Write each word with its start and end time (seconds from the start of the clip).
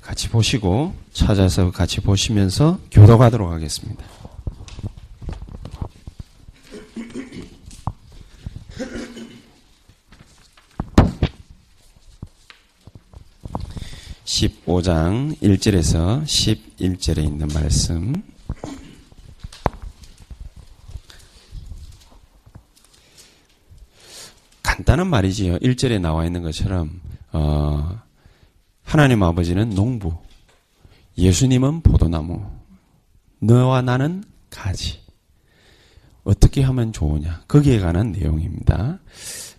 같이 0.00 0.28
보시고 0.28 0.94
찾아서 1.12 1.70
같이 1.70 2.00
보시면서 2.00 2.78
교도하도록 2.90 3.50
하겠습니다. 3.50 4.04
(15장) 14.24 15.36
(1절에서) 15.40 16.22
(11절에) 16.24 17.24
있는 17.24 17.48
말씀 17.48 18.22
간단한 24.62 25.08
말이지요. 25.08 25.58
1절에 25.58 26.00
나와 26.00 26.24
있는 26.24 26.42
것처럼 26.42 27.00
어, 27.32 28.00
하나님 28.88 29.22
아버지는 29.22 29.68
농부, 29.68 30.14
예수님은 31.18 31.82
포도나무, 31.82 32.42
너와 33.38 33.82
나는 33.82 34.24
가지. 34.48 35.00
어떻게 36.24 36.62
하면 36.62 36.94
좋으냐? 36.94 37.42
거기에 37.48 37.80
관한 37.80 38.12
내용입니다. 38.12 38.98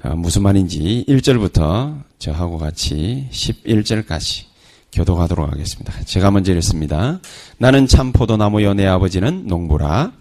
어, 0.03 0.15
무슨 0.15 0.41
말인지 0.41 1.05
1절부터 1.07 2.01
저하고 2.17 2.57
같이 2.57 3.27
11절까지 3.31 4.45
교도하도록 4.93 5.47
하겠습니다. 5.51 5.93
제가 6.05 6.31
먼저 6.31 6.51
읽습니다. 6.55 7.19
나는 7.59 7.85
참 7.85 8.11
포도나무여 8.11 8.73
내 8.73 8.87
아버지는 8.87 9.45
농부라. 9.45 10.11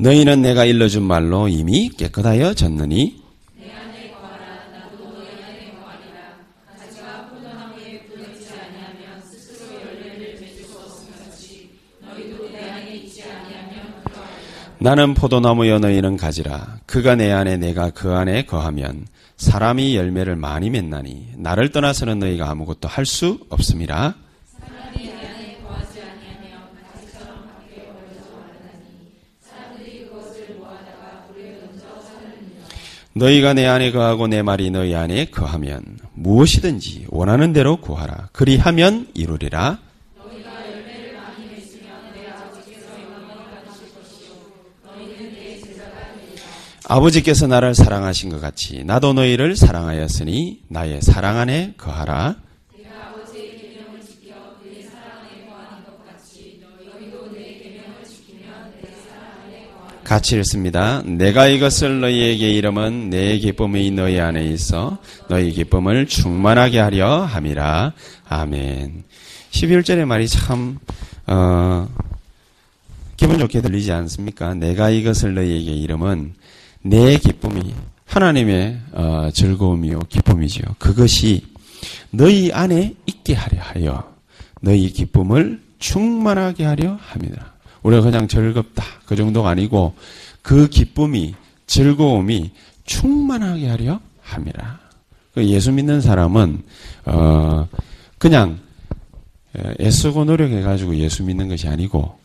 너희는 0.00 0.40
내가 0.40 0.64
일러준 0.64 1.02
말로 1.02 1.48
이미 1.48 1.90
깨끗하여 1.90 2.54
졌느니? 2.54 3.20
나는 14.78 15.12
포도나무여 15.12 15.78
너희는 15.78 16.16
가지라. 16.16 16.78
그가 16.86 17.14
내 17.14 17.30
안에 17.30 17.58
내가 17.58 17.90
그 17.90 18.12
안에 18.14 18.46
거하면 18.46 19.06
사람이 19.36 19.94
열매를 19.96 20.36
많이 20.36 20.70
맺나니 20.70 21.34
나를 21.36 21.70
떠나서는 21.70 22.18
너희가 22.18 22.50
아무것도 22.50 22.88
할 22.88 23.04
수 23.04 23.38
없음이라 23.50 24.14
너희가 33.20 33.52
내 33.52 33.66
안에 33.66 33.92
거하고 33.92 34.28
내 34.28 34.40
말이 34.40 34.70
너희 34.70 34.94
안에 34.94 35.26
거하면 35.26 35.82
무엇이든지 36.14 37.06
원하는 37.10 37.52
대로 37.52 37.76
구하라. 37.76 38.30
그리하면 38.32 39.08
이루리라. 39.14 39.78
아버지께서 46.88 47.46
나를 47.46 47.74
사랑하신 47.74 48.30
것 48.30 48.40
같이 48.40 48.82
나도 48.84 49.12
너희를 49.12 49.54
사랑하였으니 49.54 50.62
나의 50.68 51.02
사랑 51.02 51.36
안에 51.36 51.74
거하라. 51.76 52.36
같이 60.10 60.36
읽습니다. 60.38 61.02
내가 61.04 61.46
이것을 61.46 62.00
너희에게 62.00 62.50
이름은 62.50 63.10
내 63.10 63.38
기쁨이 63.38 63.92
너희 63.92 64.18
안에 64.18 64.44
있어 64.44 64.98
너희 65.28 65.52
기쁨을 65.52 66.06
충만하게 66.08 66.80
하려 66.80 67.20
함이라. 67.26 67.92
아멘. 68.28 69.04
11절의 69.52 70.06
말이 70.06 70.26
참 70.26 70.80
어, 71.28 71.88
기분 73.16 73.38
좋게 73.38 73.62
들리지 73.62 73.92
않습니까? 73.92 74.54
내가 74.54 74.90
이것을 74.90 75.34
너희에게 75.34 75.74
이름은 75.74 76.34
내 76.82 77.16
기쁨이 77.16 77.72
하나님의 78.06 78.80
어, 78.90 79.28
즐거움이요 79.32 80.00
기쁨이지요. 80.08 80.64
그것이 80.80 81.46
너희 82.10 82.50
안에 82.50 82.94
있게 83.06 83.34
하려 83.34 83.62
하여 83.62 84.12
너희 84.60 84.90
기쁨을 84.90 85.60
충만하게 85.78 86.64
하려 86.64 86.98
합니다. 87.00 87.54
우리가 87.82 88.02
그냥 88.02 88.28
즐겁다 88.28 88.84
그 89.06 89.16
정도가 89.16 89.50
아니고 89.50 89.94
그 90.42 90.68
기쁨이 90.68 91.34
즐거움이 91.66 92.50
충만하게 92.84 93.68
하려 93.68 94.00
함이라. 94.22 94.80
그 95.34 95.46
예수 95.46 95.70
믿는 95.72 96.00
사람은 96.00 96.62
어 97.06 97.68
그냥 98.18 98.58
애쓰고 99.80 100.24
노력해 100.24 100.60
가지고 100.62 100.96
예수 100.96 101.22
믿는 101.22 101.48
것이 101.48 101.68
아니고 101.68 102.18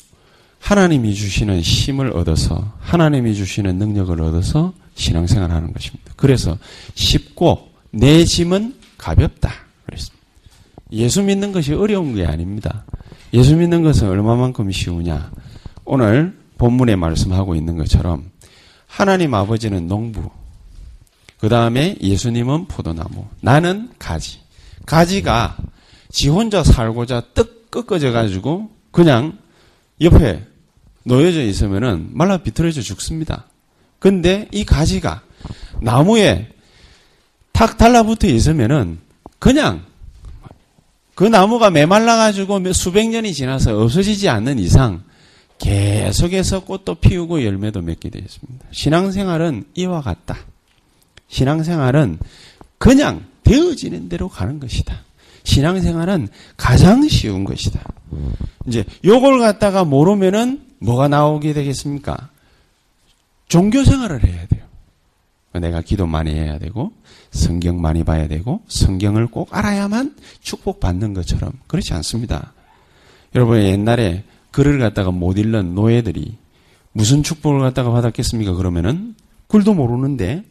하나님이 0.60 1.14
주시는 1.14 1.62
힘을 1.62 2.12
얻어서 2.18 2.74
하나님이 2.80 3.36
주시는 3.36 3.78
능력을 3.78 4.20
얻어서 4.22 4.74
신앙생활 4.96 5.52
하는 5.52 5.72
것입니다. 5.72 6.14
그래서 6.16 6.58
쉽고 6.96 7.70
내 7.92 8.26
짐은 8.26 8.76
가볍다. 8.98 9.52
그랬습니다. 9.86 10.26
예수 10.92 11.22
믿는 11.22 11.52
것이 11.52 11.74
어려운 11.74 12.16
게 12.16 12.26
아닙니다. 12.26 12.86
예수 13.34 13.56
믿는 13.56 13.84
것은 13.84 14.08
얼마만큼 14.08 14.72
쉬우냐? 14.72 15.32
오늘 15.86 16.36
본문에 16.58 16.96
말씀하고 16.96 17.56
있는 17.56 17.78
것처럼 17.78 18.32
하나님 18.88 19.34
아버지는 19.34 19.88
농부, 19.88 20.30
그 21.40 21.50
다음에 21.50 21.96
예수님은 22.02 22.68
포도나무, 22.68 23.26
나는 23.42 23.92
가지. 24.00 24.40
가지가 24.86 25.58
지 26.12 26.30
혼자 26.30 26.64
살고자 26.64 27.22
떡 27.34 27.72
꺾어져 27.72 28.12
가지고 28.12 28.70
그냥 28.92 29.38
옆에 30.00 30.44
놓여져 31.04 31.42
있으면은 31.44 32.10
말라 32.12 32.38
비틀어져 32.38 32.82
죽습니다. 32.82 33.46
근데 34.00 34.48
이 34.52 34.64
가지가 34.64 35.22
나무에 35.82 36.50
탁 37.52 37.78
달라붙어 37.78 38.28
있으면은 38.28 39.00
그냥 39.40 39.84
그 41.16 41.26
나무가 41.26 41.70
메말라 41.70 42.18
가지고 42.18 42.62
수백 42.74 43.10
년이 43.10 43.34
지나서 43.34 43.78
없어지지 43.82 44.30
않는 44.30 44.60
이상 44.60 45.04
계속해서 45.58 46.66
꽃도 46.66 46.96
피우고 46.96 47.44
열매도 47.44 47.82
맺게 47.82 48.10
되어 48.10 48.22
있습니다. 48.24 48.66
신앙생활은 48.72 49.66
이와 49.76 50.02
같다. 50.02 50.38
신앙생활은 51.28 52.20
그냥 52.78 53.26
되어지는 53.44 54.10
대로 54.10 54.28
가는 54.28 54.60
것이다. 54.60 55.02
신앙생활은 55.44 56.28
가장 56.58 57.08
쉬운 57.08 57.44
것이다. 57.44 57.82
이제 58.68 58.84
요걸 59.04 59.40
갖다가 59.40 59.84
모르면은 59.84 60.62
뭐가 60.80 61.08
나오게 61.08 61.54
되겠습니까? 61.54 62.30
종교 63.48 63.84
생활을 63.84 64.24
해야 64.26 64.46
돼요. 64.48 64.66
내가 65.54 65.82
기도 65.82 66.06
많이 66.06 66.32
해야 66.32 66.58
되고 66.60 66.92
성경 67.32 67.80
많이 67.80 68.04
봐야 68.04 68.28
되고 68.28 68.62
성경을 68.68 69.28
꼭 69.28 69.56
알아야만 69.56 70.16
축복받는 70.42 71.14
것처럼 71.14 71.54
그렇지 71.68 71.94
않습니다. 71.94 72.54
여러분 73.36 73.62
옛날에 73.62 74.24
글을 74.56 74.80
갖다가 74.80 75.12
못 75.12 75.38
읽는 75.38 75.76
노예들이 75.76 76.38
무슨 76.94 77.24
축복을 77.24 77.60
갖다가 77.60 77.92
받았겠습니까? 77.92 78.54
그러면은 78.54 79.14
글도 79.50 79.74
모르는데 79.74 80.46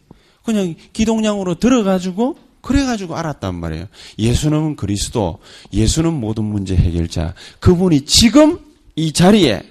그냥 0.44 0.74
기동량으로 0.92 1.54
들어가지고 1.54 2.36
그래가지고 2.60 3.16
알았단 3.16 3.54
말이에요. 3.54 3.86
예수는 4.18 4.76
그리스도, 4.76 5.38
예수는 5.72 6.12
모든 6.12 6.44
문제 6.44 6.76
해결자. 6.76 7.32
그분이 7.60 8.02
지금 8.02 8.58
이 8.94 9.14
자리에 9.14 9.62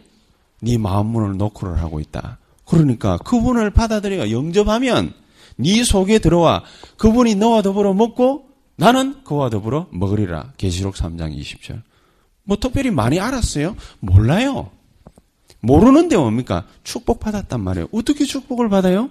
네 0.64 0.80
마음문을 0.80 1.38
노크를 1.38 1.78
하고 1.78 2.00
있다. 2.00 2.40
그러니까 2.66 3.18
그분을 3.20 3.70
받아들여 3.70 4.32
영접하면 4.32 5.14
네 5.58 5.84
속에 5.84 6.18
들어와 6.18 6.64
그분이 6.98 7.36
너와 7.36 7.62
더불어 7.62 7.94
먹고 7.94 8.46
나는 8.78 9.24
그와 9.26 9.52
더불어 9.52 9.86
먹으리라. 9.92 10.54
계시록 10.58 10.96
3장 10.96 11.38
20절. 11.38 11.84
뭐 12.44 12.58
특별히 12.58 12.92
많이 12.92 13.20
알았어요? 13.20 13.76
몰라요. 14.00 14.72
모르는데 15.62 16.18
뭡니까? 16.18 16.66
축복받았단 16.84 17.62
말이에요. 17.62 17.88
어떻게 17.94 18.26
축복을 18.26 18.68
받아요? 18.68 19.10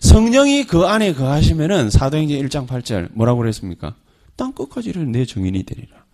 성령이 0.00 0.64
그 0.66 0.84
안에 0.84 1.14
거하시면은 1.14 1.88
사도행전 1.88 2.38
1장 2.40 2.66
8절 2.66 3.08
뭐라고 3.12 3.38
그랬습니까? 3.40 3.94
땅 4.36 4.52
끝까지 4.52 4.92
를 4.92 5.06
내 5.06 5.24
정인이 5.24 5.62
되리라. 5.62 6.04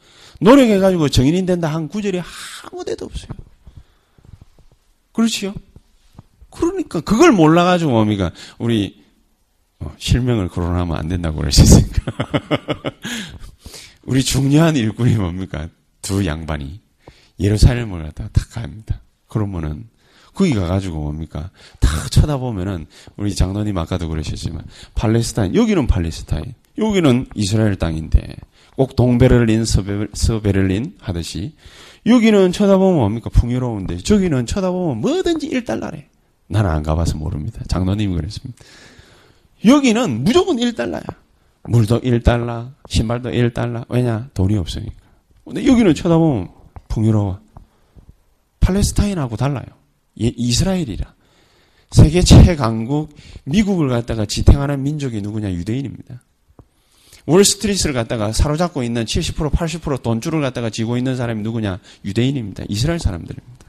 노력해가지고 0.41 1.09
정인이 1.09 1.45
된다 1.45 1.69
한 1.69 1.89
구절이 1.89 2.21
아무 2.65 2.85
데도 2.85 3.07
없어요. 3.07 3.33
그렇지요? 5.13 5.55
그러니까 6.51 7.01
그걸 7.01 7.33
몰라가지고 7.33 7.91
뭡니까? 7.91 8.31
우리 8.59 9.03
어, 9.81 9.93
실명을 9.99 10.49
거론하면 10.49 10.97
안 10.97 11.09
된다고 11.09 11.39
그러셨으니까. 11.39 12.13
우리 14.05 14.23
중요한 14.23 14.77
일꾼이 14.77 15.17
뭡니까? 15.17 15.69
두 16.03 16.27
양반이 16.27 16.81
예루살렘을 17.39 18.03
갖다가 18.05 18.31
탁 18.33 18.51
갑니다. 18.51 19.01
그러면은 19.29 19.89
거기 20.35 20.55
가가지고 20.55 21.01
뭡니까? 21.01 21.51
탁 21.81 22.11
쳐다보면은 22.11 22.87
우리 23.17 23.35
장로님 23.35 23.77
아까도 23.79 24.09
그러셨지만 24.09 24.65
팔레스타인 24.95 25.55
여기는 25.55 25.87
팔레스타인 25.87 26.55
여기는 26.79 27.27
이스라엘 27.35 27.77
땅인데 27.77 28.37
꼭 28.77 28.97
동베를린 28.97 29.65
서베, 29.65 30.07
서베를린 30.13 30.97
하듯이 31.01 31.55
여기는 32.07 32.53
쳐다보면 32.53 32.97
뭡니까? 32.97 33.31
풍요로운데 33.31 33.99
저기는 33.99 34.47
쳐다보면 34.47 35.01
뭐든지 35.01 35.51
1달러래. 35.51 36.05
나는 36.47 36.71
안 36.71 36.83
가봐서 36.83 37.17
모릅니다. 37.17 37.63
장로님이 37.69 38.15
그랬습니다. 38.17 38.59
여기는 39.65 40.25
무조건 40.25 40.57
1달러야. 40.57 41.03
물도 41.65 42.01
1달러, 42.01 42.73
신발도 42.89 43.31
1달러. 43.31 43.85
왜냐? 43.89 44.31
돈이 44.35 44.57
없으니까. 44.57 44.95
근데 45.51 45.67
여기는 45.67 45.95
쳐다보면 45.97 46.49
풍요로워. 46.87 47.41
팔레스타인하고 48.61 49.37
달라요. 49.37 49.65
예, 50.21 50.33
이스라엘이라. 50.37 51.13
세계 51.91 52.23
최강국 52.23 53.13
미국을 53.43 53.89
갖다가 53.89 54.27
지탱하는 54.27 54.81
민족이 54.85 55.21
누구냐? 55.23 55.51
유대인입니다. 55.51 56.23
월스트리트를 57.27 57.95
갖다가 57.95 58.31
사로잡고 58.33 58.85
있는 58.85 59.05
70% 59.05 59.51
80% 59.51 60.03
돈줄을 60.03 60.41
갖다가 60.41 60.71
쥐고 60.71 60.97
있는 60.97 61.17
사람이 61.17 61.43
누구냐? 61.43 61.81
유대인입니다. 62.05 62.65
이스라엘 62.69 63.01
사람들입니다. 63.01 63.67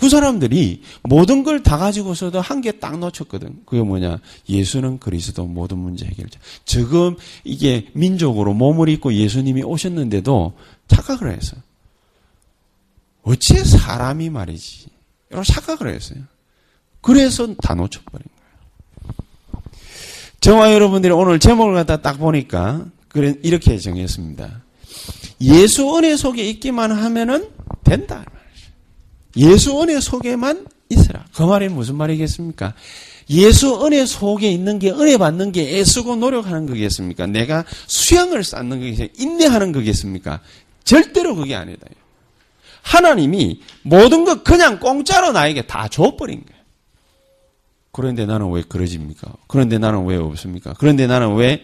그 0.00 0.08
사람들이 0.08 0.82
모든 1.02 1.42
걸 1.44 1.62
다 1.62 1.76
가지고서도 1.76 2.40
한 2.40 2.62
개 2.62 2.72
딱 2.72 2.98
놓쳤거든. 2.98 3.62
그게 3.66 3.82
뭐냐? 3.82 4.18
예수는 4.48 4.98
그리스도 4.98 5.44
모든 5.46 5.78
문제 5.78 6.06
해결자. 6.06 6.40
지금 6.64 7.16
이게 7.44 7.88
민족으로 7.92 8.54
몸을 8.54 8.88
입고 8.88 9.12
예수님이 9.12 9.62
오셨는데도 9.62 10.54
착각을 10.88 11.32
했어요. 11.36 11.60
어째 13.22 13.62
사람이 13.64 14.30
말이지. 14.30 14.86
이런 15.30 15.44
착각을 15.44 15.92
했어요. 15.94 16.20
그래서 17.02 17.54
다 17.62 17.74
놓쳐버린 17.74 18.26
거예요. 19.52 19.62
저와 20.40 20.72
여러분들이 20.72 21.12
오늘 21.12 21.38
제목을 21.38 21.74
갖다 21.74 22.00
딱 22.00 22.18
보니까 22.18 22.86
이렇게 23.42 23.78
정했습니다. 23.78 24.62
예수 25.42 25.96
은혜 25.96 26.16
속에 26.16 26.48
있기만 26.50 26.92
하면은 26.92 27.50
된다. 27.84 28.24
예수 29.36 29.80
은혜 29.82 30.00
속에만 30.00 30.66
있으라. 30.88 31.24
그 31.34 31.42
말이 31.42 31.68
무슨 31.68 31.96
말이겠습니까? 31.96 32.74
예수 33.30 33.84
은혜 33.86 34.04
속에 34.06 34.50
있는 34.50 34.78
게 34.80 34.90
은혜 34.90 35.16
받는 35.16 35.52
게 35.52 35.78
애쓰고 35.78 36.16
노력하는 36.16 36.66
거겠습니까? 36.66 37.26
내가 37.26 37.64
수양을 37.86 38.42
쌓는 38.42 38.80
거겠습니까? 38.80 39.14
인내하는 39.18 39.72
거겠습니까? 39.72 40.40
절대로 40.82 41.36
그게 41.36 41.54
아니다. 41.54 41.86
하나님이 42.82 43.60
모든 43.82 44.24
것 44.24 44.42
그냥 44.42 44.80
공짜로 44.80 45.32
나에게 45.32 45.62
다 45.66 45.86
줘버린 45.88 46.42
거예요. 46.44 46.60
그런데 47.92 48.26
나는 48.26 48.50
왜 48.50 48.62
그러집니까? 48.62 49.32
그런데 49.46 49.78
나는 49.78 50.04
왜 50.06 50.16
없습니까? 50.16 50.74
그런데 50.78 51.06
나는 51.06 51.34
왜 51.36 51.62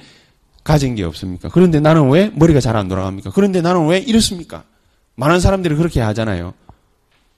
가진 0.62 0.94
게 0.94 1.04
없습니까? 1.04 1.48
그런데 1.48 1.80
나는 1.80 2.10
왜 2.10 2.30
머리가 2.34 2.60
잘 2.60 2.76
안 2.76 2.88
돌아갑니까? 2.88 3.30
그런데 3.34 3.60
나는 3.60 3.86
왜 3.86 3.98
이렇습니까? 3.98 4.64
많은 5.14 5.40
사람들이 5.40 5.74
그렇게 5.76 6.00
하잖아요. 6.00 6.54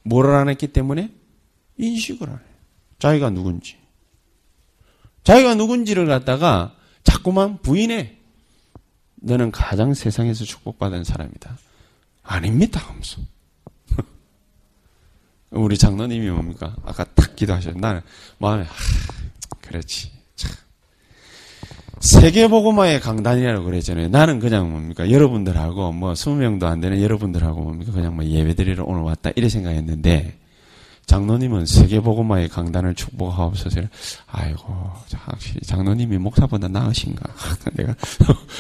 뭐를 0.09 0.35
안 0.35 0.49
했기 0.49 0.69
때문에? 0.69 1.13
인식을 1.77 2.29
안 2.29 2.37
해요. 2.37 2.45
자기가 2.99 3.31
누군지. 3.31 3.77
자기가 5.23 5.55
누군지를 5.55 6.07
갖다가 6.07 6.75
자꾸만 7.05 7.59
부인해. 7.59 8.17
너는 9.17 9.51
가장 9.51 9.95
세상에서 9.95 10.45
축복받은 10.45 11.05
사람이다. 11.05 11.59
아닙니다. 12.23 12.81
하면서. 12.81 13.21
우리 15.51 15.77
장로님이 15.77 16.31
뭡니까? 16.31 16.77
아까 16.85 17.05
딱 17.05 17.37
기도하셨는데 17.37 17.87
나는 17.87 18.01
마음에 18.39 18.65
하, 18.65 18.75
그렇지. 19.61 20.11
참. 20.37 20.51
세계보고마의 22.01 23.01
강단이라고 23.01 23.65
그랬잖아요. 23.65 24.09
나는 24.09 24.39
그냥 24.39 24.71
뭡니까? 24.71 25.11
여러분들하고 25.11 25.93
뭐 25.93 26.13
20명도 26.13 26.65
안 26.65 26.81
되는 26.81 27.01
여러분들하고 27.03 27.61
뭡니까? 27.61 27.93
그냥 27.93 28.15
뭐 28.15 28.25
예배드리러 28.25 28.85
오늘 28.85 29.03
왔다 29.03 29.31
이래 29.35 29.49
생각했는데 29.49 30.39
장로님은 31.07 31.65
세계보고마의 31.67 32.51
강단을 32.51 32.95
축복하옵소서. 32.95 33.81
아이고, 34.27 34.93
확실히 35.15 35.63
장로님이 35.63 36.19
목사보다 36.19 36.69
나으신가? 36.69 37.23
내가 37.73 37.95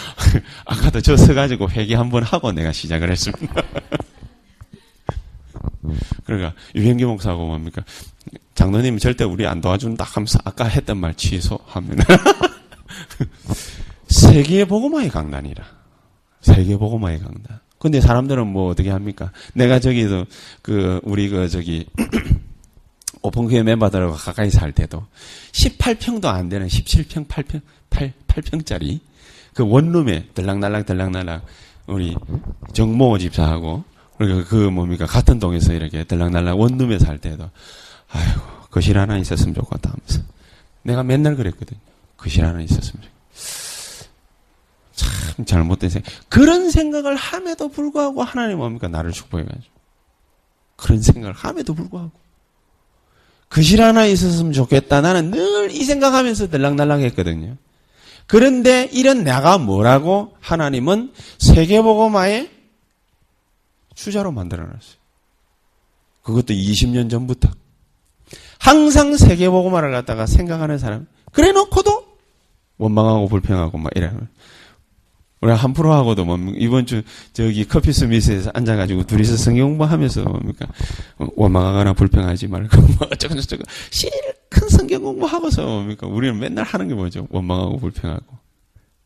아까도 0.64 1.02
저 1.02 1.14
서가지고 1.14 1.70
회개 1.70 1.94
한번 1.94 2.22
하고 2.22 2.50
내가 2.50 2.72
시작을 2.72 3.10
했습니다. 3.10 3.54
그러니까 6.24 6.54
유현기 6.74 7.04
목사하고 7.04 7.46
뭡니까? 7.46 7.82
장로님은 8.54 8.98
절대 8.98 9.24
우리 9.24 9.46
안 9.46 9.60
도와준다 9.60 10.04
하면서 10.04 10.38
아까 10.44 10.64
했던 10.64 10.96
말 10.96 11.14
취소하면 11.14 11.98
세계 14.08 14.64
보고마의 14.64 15.10
강단이라. 15.10 15.64
세계 16.40 16.76
보고마의 16.76 17.20
강단. 17.20 17.60
근데 17.78 18.00
사람들은 18.00 18.46
뭐 18.46 18.70
어떻게 18.70 18.90
합니까? 18.90 19.32
내가 19.54 19.78
저기도 19.78 20.24
그 20.62 21.00
우리 21.04 21.28
그 21.28 21.48
저기 21.48 21.86
오픈교회 23.22 23.62
멤버들하고 23.62 24.14
가까이 24.14 24.50
살 24.50 24.72
때도 24.72 25.06
18평도 25.52 26.26
안 26.26 26.48
되는 26.48 26.66
17평, 26.66 27.26
8평, 27.28 27.60
8, 27.90 28.12
8평짜리 28.26 29.00
그 29.54 29.68
원룸에 29.68 30.28
들락날락 30.34 30.86
들락날락 30.86 31.44
우리 31.86 32.14
정모 32.72 33.18
집사하고 33.18 33.84
그러니까 34.18 34.48
그 34.48 34.56
뭡니까 34.56 35.06
같은 35.06 35.38
동에서 35.38 35.72
이렇게 35.72 36.04
들락날락 36.04 36.58
원룸에 36.58 36.98
살 36.98 37.18
때도 37.18 37.50
아이고 38.10 38.40
거실 38.70 38.98
하나 38.98 39.16
있었으면 39.18 39.54
좋겠다 39.54 39.90
하면서 39.90 40.22
내가 40.82 41.02
맨날 41.02 41.36
그랬거든요. 41.36 41.78
거실 42.18 42.44
하나 42.44 42.60
있었으면. 42.60 43.06
참 44.92 45.44
잘못된 45.46 45.88
생각. 45.88 46.12
그런 46.28 46.70
생각을 46.70 47.14
함에도 47.16 47.68
불구하고 47.68 48.22
하나님 48.22 48.58
뭡니까 48.58 48.88
나를 48.88 49.12
축복해가지고 49.12 49.72
그런 50.76 51.00
생각을 51.00 51.32
함에도 51.34 51.74
불구하고 51.74 52.10
거실 53.48 53.80
하나 53.80 54.04
있었으면 54.04 54.52
좋겠다. 54.52 55.00
나는 55.00 55.30
늘 55.30 55.70
이 55.70 55.84
생각하면서 55.84 56.48
들락날락 56.48 57.00
했거든요. 57.00 57.56
그런데 58.26 58.88
이런 58.92 59.22
내가 59.24 59.56
뭐라고 59.58 60.36
하나님은 60.40 61.12
세계보고마에 61.38 62.50
수자로 63.94 64.32
만들어놨어요. 64.32 64.98
그것도 66.22 66.52
20년 66.54 67.10
전부터. 67.10 67.48
항상 68.58 69.16
세계보고마를 69.16 69.92
갖다가 69.92 70.26
생각하는 70.26 70.78
사람. 70.78 71.06
그래 71.32 71.52
놓고도 71.52 72.07
원망하고 72.78 73.28
불평하고 73.28 73.78
막 73.78 73.92
이러면. 73.94 74.28
우리 75.40 75.52
한 75.52 75.72
프로 75.72 75.92
하고도 75.92 76.24
뭐 76.24 76.36
이번 76.56 76.84
주 76.84 77.02
저기 77.32 77.64
커피 77.64 77.92
스미스에서 77.92 78.50
앉아가지고 78.54 79.04
둘이서 79.04 79.36
성경 79.36 79.68
공부하면서 79.68 80.24
뭡니까? 80.24 80.66
원망하거나 81.18 81.92
불평하지 81.92 82.48
말고 82.48 82.80
뭐 82.98 83.08
어쩌고 83.12 83.36
저쩌고 83.36 83.62
실큰 83.90 84.68
성경 84.68 85.02
공부하고서 85.02 85.64
뭡니까? 85.64 86.08
우리는 86.08 86.36
맨날 86.38 86.64
하는 86.64 86.88
게 86.88 86.94
뭐죠? 86.94 87.28
원망하고 87.30 87.78
불평하고 87.78 88.36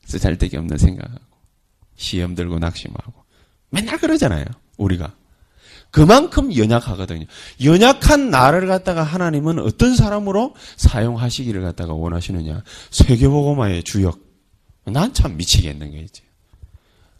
쓰잘데기 0.07 0.57
없는 0.57 0.79
생각하고 0.79 1.21
시험 1.97 2.35
들고 2.35 2.59
낙심하고 2.59 3.13
맨날 3.71 3.99
그러잖아요 3.99 4.45
우리가 4.79 5.15
그만큼 5.93 6.57
연약하거든요. 6.57 7.27
연약한 7.63 8.31
나를 8.31 8.67
갖다가 8.67 9.03
하나님은 9.05 9.61
어떤 9.61 9.95
사람으로 9.95 10.55
사용하시기를 10.77 11.63
갖다가 11.63 11.93
원하시느냐? 11.93 12.65
세계보고마의 12.91 13.85
주역 13.85 14.19
난 14.87 15.13
참 15.13 15.37
미치겠는 15.37 15.93
거지. 15.93 16.23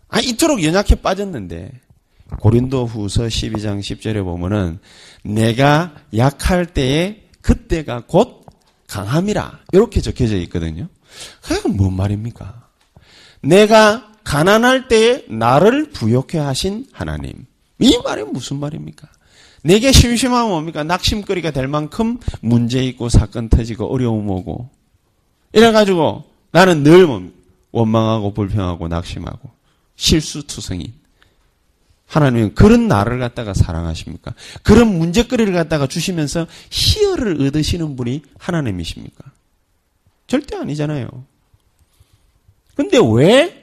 아, 0.09 0.21
이토록 0.21 0.65
연약해 0.65 0.97
빠졌는데, 0.97 1.71
고린도 2.41 2.87
후서 2.87 3.25
12장 3.25 3.81
10절에 3.81 4.25
보면은, 4.25 4.79
내가 5.23 5.95
약할 6.17 6.67
때에 6.67 7.25
그때가 7.41 8.05
곧 8.07 8.47
강함이라. 8.89 9.61
이렇게 9.73 10.01
적혀져 10.01 10.37
있거든요. 10.39 10.89
그게 11.43 11.69
뭔 11.69 11.95
말입니까? 11.95 12.69
내가 13.43 14.13
가난할 14.25 14.89
때에 14.89 15.25
나를 15.29 15.91
부욕해 15.91 16.39
하신 16.39 16.87
하나님. 16.93 17.47
이 17.83 17.99
말이 18.03 18.23
무슨 18.25 18.59
말입니까? 18.59 19.09
내게 19.63 19.93
심심하면 19.93 20.51
뭡니까? 20.51 20.83
낙심거리가 20.83 21.51
될 21.53 21.69
만큼 21.69 22.19
문제 22.41 22.83
있고 22.85 23.09
사건 23.09 23.49
터지고 23.49 23.93
어려움 23.93 24.29
오고. 24.29 24.69
이래가지고 25.53 26.25
나는 26.51 26.83
늘 26.83 27.07
원망하고 27.71 28.35
불평하고 28.35 28.89
낙심하고 28.89 29.51
실수투성인. 29.97 30.93
하나님은 32.07 32.55
그런 32.55 32.89
나를 32.89 33.19
갖다가 33.19 33.55
사랑하십니까? 33.55 34.35
그런 34.63 34.99
문제거리를 34.99 35.51
갖다가 35.55 35.87
주시면서 35.87 36.47
희열을 36.71 37.47
얻으시는 37.47 37.97
분이 37.97 38.23
하나님이십니까? 38.39 39.25
절대 40.27 40.57
아니잖아요. 40.57 41.09
근데 42.75 42.99
왜 43.15 43.62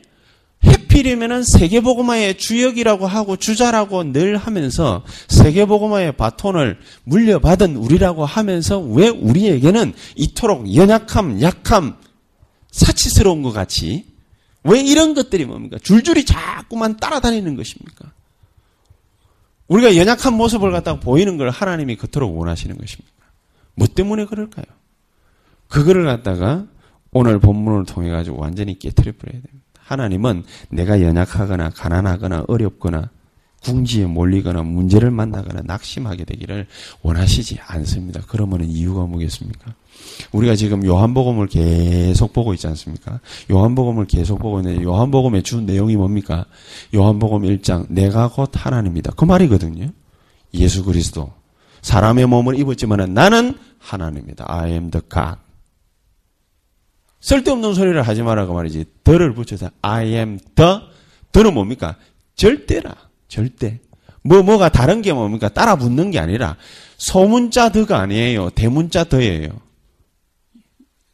해필이면은 1.00 1.44
세계보고마의 1.44 2.38
주역이라고 2.38 3.08
하고 3.08 3.36
주자라고 3.38 4.12
늘 4.12 4.38
하면서 4.38 5.03
세계보고마의 5.27 6.13
바톤을 6.13 6.79
물려받은 7.03 7.75
우리라고 7.75 8.25
하면서 8.25 8.79
왜 8.79 9.08
우리에게는 9.08 9.94
이토록 10.15 10.74
연약함, 10.75 11.41
약함, 11.41 11.98
사치스러운 12.72 13.41
것 13.41 13.51
같이 13.51 14.06
왜 14.63 14.82
이런 14.82 15.13
것들이 15.13 15.46
뭡니까? 15.46 15.77
줄줄이 15.82 16.25
자꾸만 16.25 16.98
따라다니는 16.98 17.56
것입니까? 17.56 18.12
우리가 19.68 19.96
연약한 19.96 20.34
모습을 20.34 20.72
갖다가 20.72 21.00
보이는 21.00 21.38
걸 21.38 21.50
하나님이 21.50 21.96
그토록 21.96 22.38
원하시는 22.38 22.77
것입니까? 22.77 23.13
뭐 23.75 23.88
때문에 23.88 24.25
그럴까요? 24.25 24.65
그거를 25.68 26.06
갖다가 26.06 26.65
오늘 27.12 27.39
본문을 27.39 27.86
통해 27.86 28.10
가지고 28.10 28.39
완전히 28.39 28.77
깨뜨려 28.77 29.13
버려야 29.18 29.41
됩니다. 29.41 29.59
하나님은 29.89 30.43
내가 30.69 31.01
연약하거나 31.01 31.72
가난하거나 31.72 32.46
어렵거나 32.48 33.10
궁지에 33.63 34.05
몰리거나 34.05 34.62
문제를 34.62 35.10
만나거나 35.10 35.63
낙심하게 35.65 36.25
되기를 36.25 36.67
원하시지 37.01 37.60
않습니다. 37.65 38.22
그러면 38.27 38.63
이유가 38.63 39.05
뭐겠습니까? 39.05 39.74
우리가 40.31 40.55
지금 40.55 40.86
요한복음을 40.86 41.48
계속 41.48 42.34
보고 42.34 42.53
있지 42.53 42.67
않습니까? 42.67 43.19
요한복음을 43.51 44.05
계속 44.05 44.38
보고 44.38 44.60
있는데 44.60 44.84
요한복음의 44.84 45.41
주 45.43 45.60
내용이 45.60 45.96
뭡니까? 45.96 46.46
요한복음 46.93 47.41
1장 47.41 47.88
내가 47.89 48.29
곧 48.29 48.51
하나님이다. 48.53 49.13
그 49.17 49.25
말이거든요. 49.25 49.89
예수 50.53 50.84
그리스도 50.86 51.34
사람의 51.81 52.27
몸을 52.27 52.60
입었지만 52.60 53.13
나는 53.13 53.58
하나님이다. 53.79 54.46
I 54.48 54.72
am 54.72 54.91
the 54.91 55.01
God. 55.12 55.49
쓸데없는 57.22 57.74
소리를 57.74 58.02
하지 58.02 58.22
말라고 58.22 58.54
말이지. 58.54 58.86
더를 59.04 59.34
붙여서 59.34 59.70
I 59.82 60.08
am 60.14 60.40
the 60.56 60.80
더는 61.32 61.54
뭡니까? 61.54 61.96
절대라. 62.36 62.96
절대. 63.28 63.80
뭐 64.24 64.42
뭐가 64.42 64.70
다른 64.70 65.02
게 65.02 65.14
뭡니까? 65.14 65.50
따라 65.50 65.76
붙는 65.76 66.12
게 66.12 66.20
아니라 66.20 66.56
소문자 66.98 67.70
더가 67.70 68.00
아니에요. 68.00 68.50
대문자 68.52 69.04
더예요. 69.04 69.50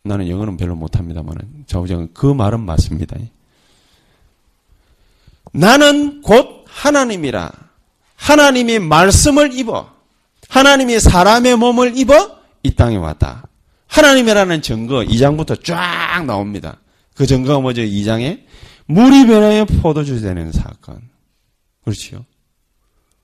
나는 0.03 0.29
영어는 0.29 0.57
별로 0.57 0.75
못합니다만은 0.75 1.65
좌우정은 1.67 2.09
그 2.13 2.27
말은 2.27 2.61
맞습니다. 2.61 3.17
나는 5.51 6.21
곧 6.21 6.65
하나님이라. 6.67 7.51
하나님이 8.15 8.79
말씀을 8.79 9.57
입어. 9.57 9.91
하나님이 10.49 10.99
사람의 10.99 11.55
몸을 11.57 11.97
입어 11.97 12.39
이 12.63 12.75
땅에 12.75 12.97
왔다. 12.97 13.44
하나님이라는 13.87 14.61
증거 14.61 14.99
2장부터 14.99 15.63
쫙 15.63 16.23
나옵니다. 16.25 16.79
그 17.15 17.25
증거가 17.25 17.59
뭐죠? 17.59 17.81
2장에 17.81 18.43
물이 18.87 19.27
변하여 19.27 19.65
포도주 19.65 20.21
되는 20.21 20.51
사건. 20.51 21.01
그렇지요? 21.83 22.25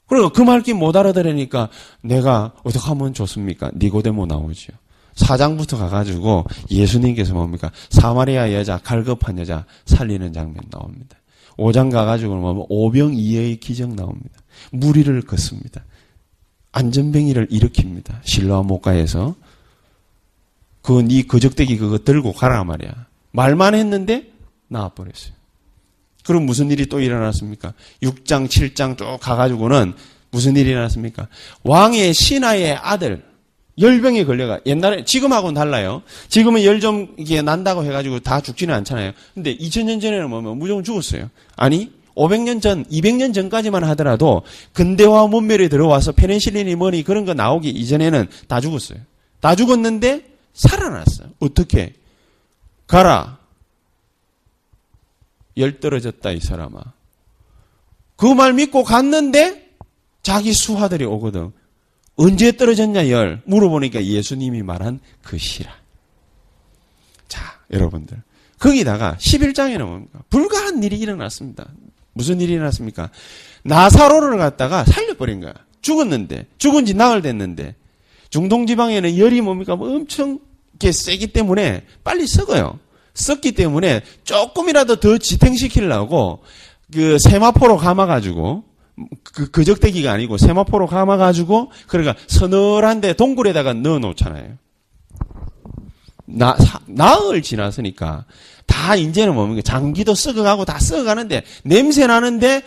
그리고 0.08 0.30
그 0.30 0.42
말기 0.42 0.74
못 0.74 0.96
알아들으니까 0.96 1.70
내가 2.02 2.54
어떻게 2.64 2.86
하면 2.86 3.14
좋습니까? 3.14 3.72
니고데모 3.76 4.26
나오죠. 4.26 4.74
4장부터 5.16 5.78
가가지고 5.78 6.46
예수님께서 6.70 7.34
뭡니까? 7.34 7.72
사마리아 7.90 8.54
여자, 8.54 8.78
갈급한 8.78 9.40
여자 9.40 9.66
살리는 9.86 10.34
장면 10.34 10.64
나옵니다. 10.70 11.18
5장 11.58 11.92
가가지고 11.92 12.36
뭐 12.36 12.66
오병이어의 12.70 13.58
기적 13.58 13.94
나옵니다. 13.94 14.40
무리를 14.72 15.22
걷습니다. 15.22 15.84
안전뱅이를 16.72 17.48
일으킵니다. 17.48 18.16
실로아 18.24 18.64
목가에서 18.64 19.36
그네 20.82 21.24
거적대기 21.24 21.78
그거 21.78 22.00
들고 22.00 22.34
가라 22.34 22.64
말이야. 22.64 22.92
말만 23.32 23.76
했는데 23.76 24.32
나와버렸어요. 24.68 25.34
그럼 26.24 26.46
무슨 26.46 26.70
일이 26.72 26.86
또 26.86 27.00
일어났습니까? 27.00 27.74
6장, 28.04 28.48
7장 28.48 28.98
쭉 28.98 29.18
가가지고는 29.20 29.94
무슨 30.30 30.56
일이 30.56 30.70
일어났습니까? 30.70 31.28
왕의 31.64 32.14
신하의 32.14 32.76
아들, 32.76 33.24
열병에 33.80 34.26
걸려가. 34.26 34.60
옛날에, 34.66 35.04
지금하고는 35.04 35.56
달라요. 35.56 36.04
지금은 36.30 36.64
열좀 36.64 37.16
이게 37.18 37.42
난다고 37.42 37.84
해가지고 37.84 38.20
다 38.20 38.40
죽지는 38.40 38.74
않잖아요. 38.76 39.12
근데 39.34 39.58
2000년 39.58 40.02
전에는 40.02 40.30
뭐면 40.30 40.58
무조건 40.58 40.84
죽었어요. 40.84 41.30
아니, 41.56 41.92
500년 42.16 42.62
전, 42.62 42.86
200년 42.86 43.34
전까지만 43.34 43.84
하더라도 43.86 44.44
근대화 44.74 45.28
문명에 45.28 45.70
들어와서 45.70 46.12
페니실린이 46.12 46.76
뭐니 46.76 47.04
그런 47.04 47.26
거 47.26 47.34
나오기 47.34 47.70
이전에는 47.70 48.28
다 48.48 48.60
죽었어요. 48.62 49.00
다 49.40 49.56
죽었는데 49.56 50.31
살아났어요. 50.54 51.30
어떻게? 51.40 51.94
가라. 52.88 53.40
열 55.58 55.80
떨어졌다, 55.80 56.32
이 56.32 56.40
사람아. 56.40 56.82
그 58.16 58.34
말 58.34 58.54
믿고 58.54 58.84
갔는데 58.84 59.70
자기 60.24 60.54
수하들이 60.54 61.06
오거든. 61.06 61.52
언제 62.16 62.52
떨어졌냐, 62.56 63.10
열? 63.10 63.42
물어보니까 63.46 64.04
예수님이 64.06 64.62
말한 64.62 65.00
그 65.24 65.38
시라. 65.38 65.74
자, 67.28 67.60
여러분들. 67.72 68.22
거기다가 68.60 69.18
11장에는 69.20 69.84
뭡니까? 69.84 70.20
불가한 70.30 70.84
일이 70.84 71.00
일어났습니다. 71.00 71.68
무슨 72.14 72.40
일이 72.42 72.54
일어났습니까? 72.54 73.10
나사로를 73.64 74.38
갖다가 74.38 74.86
살려버린 74.86 75.40
거야. 75.40 75.54
죽었는데, 75.82 76.46
죽은 76.60 76.86
지 76.86 76.94
나흘 76.94 77.24
됐는데, 77.24 77.76
중동 78.32 78.66
지방에는 78.66 79.18
열이 79.18 79.42
뭡니까? 79.42 79.76
뭐 79.76 79.94
엄청 79.96 80.40
세기 80.92 81.28
때문에 81.28 81.84
빨리 82.04 82.26
썩어요. 82.26 82.80
썩기 83.14 83.52
때문에 83.52 84.02
조금이라도 84.24 84.96
더 84.96 85.18
지탱시키려고 85.20 86.40
그 86.92 87.20
세마포로 87.20 87.78
감아가지고 87.78 88.64
그 89.24 89.52
그적대기가 89.52 90.12
아니고 90.12 90.38
세마포로 90.38 90.88
감아가지고 90.88 91.72
그러니까 91.88 92.16
서늘한데 92.28 93.14
동굴에다가 93.14 93.74
넣어 93.74 94.00
놓잖아요. 94.00 94.58
나, 96.26 96.56
나흘 96.88 97.42
지났으니까 97.42 98.26
다 98.66 98.96
이제는 98.96 99.36
뭡니까? 99.36 99.62
장기도 99.64 100.16
썩어가고 100.16 100.66
다 100.66 100.80
썩어가는데 100.80 101.44
냄새 101.64 102.08
나는데 102.08 102.64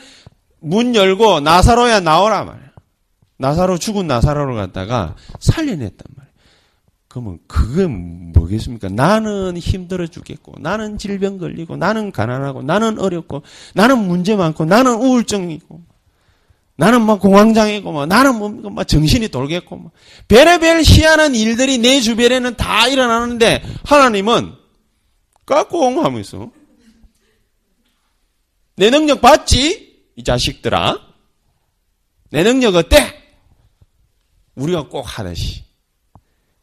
문 0.60 0.94
열고 0.94 1.40
나사로야 1.40 2.00
나오라 2.00 2.44
말이야. 2.44 2.73
나사로 3.38 3.78
죽은 3.78 4.06
나사로를 4.06 4.54
갖다가 4.54 5.16
살려냈단 5.40 6.06
말이야. 6.16 6.32
그러면 7.08 7.38
그건 7.46 8.32
뭐겠습니까? 8.32 8.88
나는 8.88 9.56
힘들어 9.56 10.06
죽겠고, 10.06 10.54
나는 10.58 10.98
질병 10.98 11.38
걸리고, 11.38 11.76
나는 11.76 12.10
가난하고, 12.10 12.62
나는 12.62 12.98
어렵고, 12.98 13.42
나는 13.74 13.98
문제 13.98 14.34
많고, 14.34 14.64
나는 14.64 14.94
우울증이고, 14.94 15.80
나는 16.76 17.02
막 17.02 17.20
공황장애고, 17.20 17.92
뭐, 17.92 18.06
나는 18.06 18.36
뭐, 18.36 18.48
막 18.48 18.84
정신이 18.88 19.28
돌겠고, 19.28 19.76
뭐. 19.76 19.90
별의별 20.26 20.82
희한한 20.84 21.36
일들이 21.36 21.78
내 21.78 22.00
주변에는 22.00 22.56
다 22.56 22.88
일어나는데, 22.88 23.62
하나님은 23.84 24.52
까꿍 25.46 26.04
하면서, 26.04 26.50
내 28.76 28.90
능력 28.90 29.20
봤지? 29.20 30.02
이 30.16 30.24
자식들아. 30.24 30.98
내 32.30 32.42
능력 32.42 32.74
어때? 32.74 33.13
우리가 34.54 34.88
꼭 34.88 35.02
하듯이. 35.02 35.64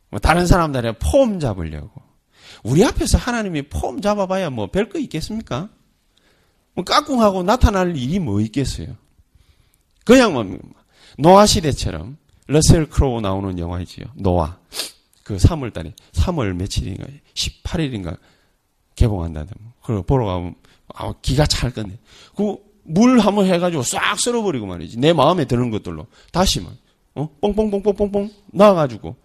뭐 0.10 0.20
다른 0.20 0.46
사람들이 0.46 0.94
폼 1.00 1.40
잡으려고. 1.40 2.02
우리 2.64 2.84
앞에서 2.84 3.18
하나님이 3.18 3.64
폼 3.70 4.02
잡아봐야 4.02 4.50
뭐 4.50 4.68
별 4.68 4.90
거 4.90 5.00
있겠습니까? 5.00 5.70
뭐 6.74 6.84
까꿍하고 6.86 7.44
나타날 7.44 7.96
일이 7.98 8.20
뭐 8.20 8.40
있겠어요? 8.42 8.96
그냥 10.06 10.34
뭐 10.34 10.46
노아 11.18 11.46
시대처럼 11.46 12.18
러셀 12.48 12.90
크로우 12.90 13.22
나오는 13.22 13.58
영화이지요. 13.58 14.06
노아. 14.16 14.58
그 15.24 15.38
3월달에 15.38 15.94
3월 16.14 16.54
며칠인가 16.54 17.06
18일인가 17.34 18.18
개봉한다든. 18.96 19.56
그래 19.84 20.02
보러 20.06 20.26
가면 20.26 20.56
아, 20.94 21.14
기가 21.22 21.46
찰 21.46 21.72
건데. 21.74 21.98
그 22.36 22.72
물 22.84 23.20
한번 23.20 23.46
해가지고 23.46 23.84
싹 23.84 24.20
쓸어버리고 24.20 24.66
말이지. 24.66 24.98
내 24.98 25.14
마음에 25.14 25.46
드는 25.46 25.70
것들로 25.70 26.08
다시만 26.32 26.76
어 27.16 27.30
뽕뽕뽕뽕뽕뽕 27.42 28.30
나와가지고 28.54 29.16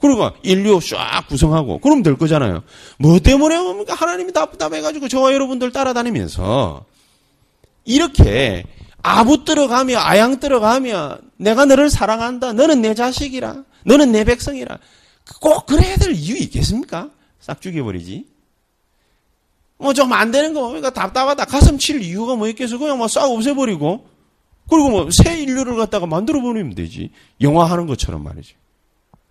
그러고 0.00 0.30
인류 0.42 0.80
쫙 0.80 1.26
구성하고 1.28 1.78
그러면 1.78 2.02
될 2.02 2.16
거잖아요. 2.18 2.62
뭐 2.98 3.18
때문에 3.18 3.58
뭡니까 3.58 3.94
하나님이 3.94 4.32
답답해가지고 4.32 5.08
저와 5.08 5.32
여러분들 5.32 5.72
따라다니면서 5.72 6.84
이렇게 7.84 8.64
아부 9.02 9.44
들어가며 9.44 9.98
아양 9.98 10.40
들어가며 10.40 11.18
내가 11.36 11.64
너를 11.64 11.88
사랑한다. 11.90 12.52
너는 12.54 12.82
내 12.82 12.94
자식이라. 12.94 13.62
너는 13.84 14.10
내 14.12 14.24
백성이라. 14.24 14.78
꼭 15.40 15.66
그래야 15.66 15.96
될 15.96 16.12
이유 16.12 16.36
있겠습니까? 16.36 17.10
싹 17.40 17.60
죽여버리지. 17.60 18.26
뭐 19.78 19.92
좀 19.92 20.12
안 20.12 20.30
되는 20.32 20.52
거 20.54 20.60
뭡니까? 20.62 20.90
답답하다. 20.90 21.44
가슴 21.44 21.78
칠 21.78 22.02
이유가 22.02 22.34
뭐 22.34 22.48
있겠어? 22.48 22.78
그냥 22.78 22.98
뭐 22.98 23.06
싹 23.08 23.30
없애버리고. 23.30 24.08
그리고 24.68 24.90
뭐 24.90 25.08
새 25.10 25.40
인류를 25.40 25.76
갖다가 25.76 26.06
만들어 26.06 26.40
버리면 26.42 26.74
되지. 26.74 27.10
영화 27.40 27.64
하는 27.70 27.86
것처럼 27.86 28.22
말이지. 28.24 28.54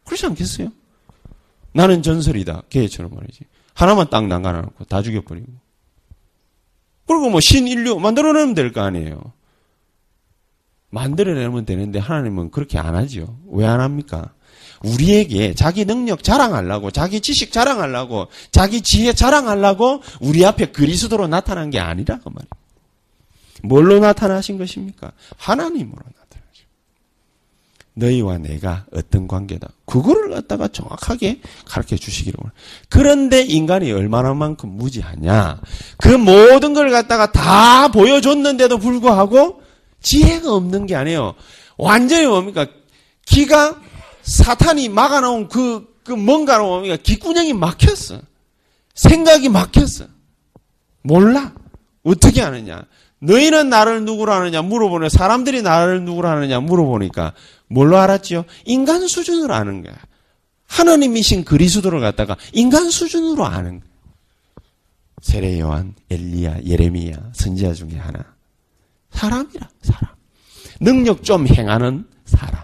그렇지 0.06 0.26
않겠어요? 0.28 0.70
나는 1.74 2.02
전설이다. 2.02 2.64
걔처럼 2.70 3.14
말이지. 3.16 3.42
하나만 3.74 4.10
딱 4.10 4.28
남겨놓고 4.28 4.86
다 4.86 5.02
죽여버리고. 5.02 5.48
그리고 7.08 7.30
뭐 7.30 7.40
신인류 7.42 8.00
만들어내면 8.00 8.54
될 8.54 8.72
거 8.72 8.82
아니에요. 8.82 9.34
만들어내면 10.90 11.66
되는데 11.66 12.00
하나님은 12.00 12.52
그렇게 12.52 12.78
안 12.80 12.96
하죠. 12.96 13.38
왜 13.50 13.66
안 13.66 13.82
합니까? 13.82 14.32
우리에게 14.84 15.54
자기 15.56 15.84
능력 15.86 16.24
자랑하려고, 16.24 16.92
자기 16.92 17.20
지식 17.20 17.52
자랑하려고, 17.52 18.28
자기 18.52 18.82
지혜 18.82 19.14
자랑하려고 19.14 20.02
우리 20.22 20.46
앞에 20.46 20.68
그리스도로 20.68 21.28
나타난 21.28 21.70
게 21.70 21.80
아니라 21.80 22.20
그 22.24 22.30
말이에요. 22.30 22.50
뭘로 23.68 24.00
나타나신 24.00 24.58
것입니까? 24.58 25.12
하나님으로 25.38 25.98
나타나죠. 25.98 26.64
너희와 27.94 28.38
내가 28.40 28.86
어떤 28.94 29.28
관계다. 29.28 29.70
그거를 29.86 30.30
갖다가 30.32 30.68
정확하게 30.68 31.42
가르쳐 31.66 31.96
주시기를. 31.96 32.40
그런데 32.90 33.42
인간이 33.42 33.92
얼마나만큼 33.92 34.70
무지하냐. 34.70 35.62
그 35.98 36.10
모든 36.10 36.74
걸 36.74 36.90
갖다가 36.92 37.32
다 37.32 37.88
보여줬는데도 37.90 38.78
불구하고 38.78 39.62
지혜가 40.02 40.54
없는 40.54 40.86
게 40.86 40.96
아니에요. 40.96 41.36
완전히 41.78 42.28
뭡니까? 42.28 42.68
기가 43.26 43.80
사탄이 44.22 44.90
막아놓은 44.90 45.48
그, 45.48 45.88
그 46.04 46.12
뭔가로 46.12 46.68
뭡니까? 46.68 46.98
기구녕이 47.02 47.54
막혔어. 47.54 48.22
생각이 48.94 49.50
막혔어. 49.50 50.06
몰라. 51.02 51.54
어떻게 52.04 52.42
하느냐. 52.42 52.86
너희는 53.20 53.70
나를 53.70 54.06
누구로 54.06 54.32
하느냐 54.32 54.62
물어보네. 54.62 55.10
사람들이 55.10 55.62
나를 55.62 56.04
누구로 56.04 56.28
하느냐 56.28 56.60
물어보니까 56.60 57.34
뭘로 57.68 57.98
알았지요? 57.98 58.46
인간 58.66 59.08
수준으로 59.08 59.54
아는 59.54 59.84
거야. 59.84 59.96
하나님이신 60.68 61.46
그리스도를 61.46 62.00
갖다가 62.00 62.36
인간 62.54 62.90
수준으로 62.90 63.46
아는. 63.46 63.82
세례 65.22 65.60
요한, 65.60 65.96
엘리야, 66.12 66.64
예레미야, 66.64 67.32
선지자 67.34 67.74
중에 67.74 67.96
하나. 67.98 68.36
사람이라, 69.12 69.70
사람. 69.82 70.14
능력 70.80 71.24
좀 71.24 71.48
행하는 71.48 72.06
사람. 72.26 72.64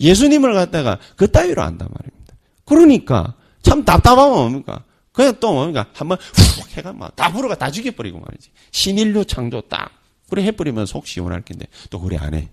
예수님을 0.00 0.52
갖다가 0.52 0.98
그 1.16 1.30
따위로 1.30 1.62
안단 1.62 1.88
말입니다. 1.90 2.34
그러니까 2.64 3.34
참 3.62 3.84
답답하면 3.84 4.34
뭡니까? 4.34 4.84
그냥 5.12 5.34
또 5.40 5.52
뭡니까? 5.52 5.86
한번 5.92 6.18
훅 6.18 6.76
해가 6.76 6.92
막 6.94 7.14
다 7.16 7.30
불어가 7.30 7.54
다 7.56 7.70
죽여버리고 7.70 8.18
말이지. 8.20 8.50
신인류 8.70 9.24
창조 9.26 9.60
딱. 9.62 9.90
그래 10.30 10.44
해버리면 10.44 10.86
속 10.86 11.06
시원할 11.06 11.42
텐데 11.42 11.66
또 11.90 12.00
그래 12.00 12.16
안 12.18 12.34
해. 12.34 12.48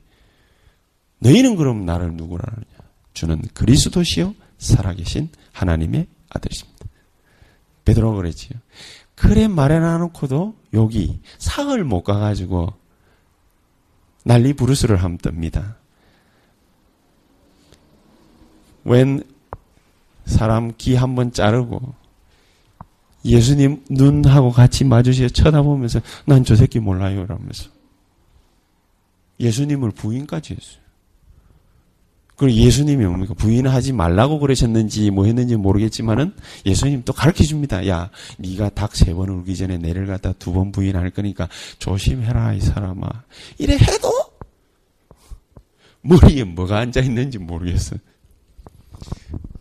너희는 1.19 1.55
그럼 1.55 1.85
나를 1.85 2.13
누구라 2.13 2.43
하느냐? 2.45 2.89
주는 3.13 3.41
그리스도시요 3.53 4.35
살아계신 4.57 5.29
하나님의 5.53 6.07
아들이십니다. 6.29 6.85
베드로가 7.85 8.17
그랬지요. 8.17 8.59
그래 9.15 9.47
말해놔놓고도 9.47 10.55
여기 10.73 11.19
사흘 11.37 11.83
못 11.83 12.03
가가지고 12.03 12.73
난리 14.23 14.53
부르스를 14.53 14.97
함 14.97 15.17
뜹니다. 15.17 15.75
웬 18.83 19.23
사람 20.25 20.73
귀 20.77 20.95
한번 20.95 21.31
자르고 21.31 21.95
예수님 23.25 23.83
눈하고 23.89 24.51
같이 24.51 24.83
마주쳐 24.83 25.27
쳐다보면서 25.29 26.01
난 26.25 26.43
저 26.43 26.55
새끼 26.55 26.79
몰라요 26.79 27.25
라면서 27.25 27.69
예수님을 29.39 29.91
부인까지 29.91 30.53
했어요. 30.53 30.79
그리고 32.35 32.57
예수님이 32.57 33.05
뭡니까? 33.05 33.33
부인하지 33.33 33.91
말라고 33.91 34.39
그러셨는지 34.39 35.11
뭐 35.11 35.25
했는지 35.25 35.57
모르겠지만은 35.57 36.33
예수님 36.65 37.03
또 37.03 37.11
가르쳐 37.11 37.43
줍니다. 37.43 37.85
야, 37.89 38.09
네가 38.37 38.69
닭 38.69 38.91
세 38.95 39.13
번 39.13 39.27
울기 39.29 39.57
전에 39.57 39.77
내를 39.77 40.05
갖다 40.07 40.31
두 40.33 40.53
번 40.53 40.71
부인할 40.71 41.09
거니까 41.11 41.49
조심해라 41.79 42.53
이 42.53 42.61
사람아. 42.61 43.07
이래 43.57 43.73
해도 43.75 44.09
머리에 46.01 46.45
뭐가 46.45 46.79
앉아 46.79 47.01
있는지 47.01 47.37
모르겠어. 47.37 47.97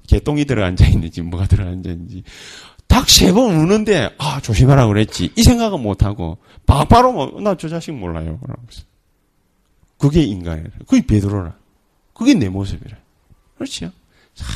개똥이 0.07 0.45
들어 0.45 0.65
앉아 0.65 0.87
있는지 0.87 1.21
뭐가 1.23 1.47
들어 1.49 1.65
앉아 1.67 1.91
있는지 1.91 2.23
닭 2.89 3.05
세 3.09 3.33
번 3.33 3.55
우는데 3.55 4.11
아 4.19 4.41
조심하라 4.41 4.87
그랬지 4.87 5.33
이 5.37 5.43
생각은 5.43 5.81
못 5.81 6.03
하고 6.05 6.39
바로 6.67 7.13
뭐, 7.13 7.41
나 7.41 7.55
저 7.57 7.69
자식 7.69 7.93
몰라요. 7.93 8.41
그게 9.99 10.23
인간이라. 10.23 10.71
그게 10.87 11.05
베드로라. 11.07 11.55
그게 12.15 12.35
내 12.35 12.49
모습이라. 12.49 12.97
그렇죠? 13.57 13.91
참 14.35 14.47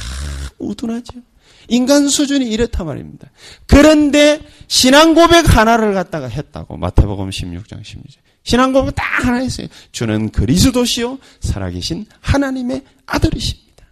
우둔하죠. 0.58 1.20
인간 1.68 2.08
수준이 2.08 2.46
이렇단 2.48 2.86
말입니다. 2.86 3.30
그런데 3.66 4.40
신앙 4.68 5.14
고백 5.14 5.56
하나를 5.56 5.94
갖다가 5.94 6.26
했다고 6.28 6.76
마태복음 6.76 7.30
16장 7.30 7.82
16절. 7.82 8.16
신앙 8.44 8.72
고백 8.72 8.94
딱 8.94 9.04
하나 9.26 9.38
했어요. 9.38 9.66
주는 9.92 10.30
그리스도시요 10.30 11.18
살아계신 11.40 12.06
하나님의 12.20 12.82
아들이십니다. 13.06 13.86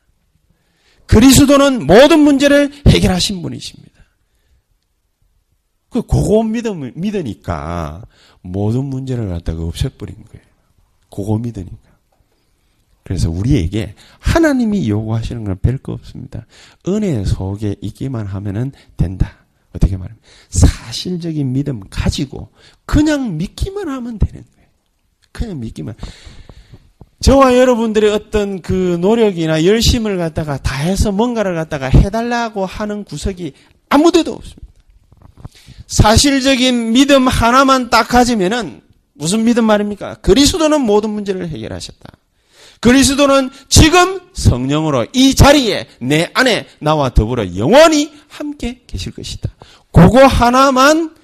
그리스도는 1.07 1.87
모든 1.87 2.20
문제를 2.20 2.72
해결하신 2.87 3.42
분이십니다. 3.42 3.89
그 5.90 6.03
그거 6.03 6.42
믿음 6.44 6.92
믿으니까 6.94 8.03
모든 8.42 8.85
문제를 8.85 9.29
갖다가 9.29 9.64
없애버린 9.64 10.16
거예요. 10.16 10.46
그거 11.11 11.37
믿으니까. 11.38 11.90
그래서 13.03 13.29
우리에게 13.29 13.94
하나님이 14.20 14.88
요구하시는 14.88 15.42
건 15.42 15.59
별거 15.61 15.92
없습니다. 15.92 16.46
은혜 16.87 17.24
속에 17.24 17.74
있기만 17.81 18.26
하면은 18.26 18.70
된다. 18.96 19.38
어떻게 19.74 19.96
말하면 19.96 20.16
사실적인 20.48 21.53
믿음 21.53 21.81
가지고 21.90 22.50
그냥 22.87 23.37
믿기만 23.37 23.88
하면 23.88 24.18
되는 24.18 24.44
거예요. 24.55 24.68
그냥 25.33 25.59
믿기만. 25.59 25.94
저와 27.20 27.57
여러분들의 27.57 28.11
어떤 28.12 28.62
그 28.62 28.96
노력이나 29.00 29.64
열심을 29.64 30.16
갖다가 30.16 30.57
다 30.59 30.76
해서 30.76 31.12
뭔가를 31.12 31.55
갖다가 31.55 31.88
해달라고 31.88 32.64
하는 32.64 33.05
구석이 33.05 33.53
아무데도 33.88 34.33
없습니다. 34.33 34.70
사실적인 35.90 36.92
믿음 36.92 37.26
하나만 37.26 37.90
딱 37.90 38.07
가지면은 38.07 38.81
무슨 39.12 39.44
믿음 39.44 39.64
말입니까? 39.64 40.14
그리스도는 40.22 40.81
모든 40.81 41.11
문제를 41.11 41.48
해결하셨다. 41.48 42.12
그리스도는 42.79 43.50
지금 43.68 44.20
성령으로 44.33 45.07
이 45.12 45.35
자리에 45.35 45.88
내 46.00 46.31
안에 46.33 46.66
나와 46.79 47.11
더불어 47.11 47.57
영원히 47.57 48.12
함께 48.29 48.83
계실 48.87 49.12
것이다. 49.12 49.50
그거 49.92 50.24
하나만 50.24 51.14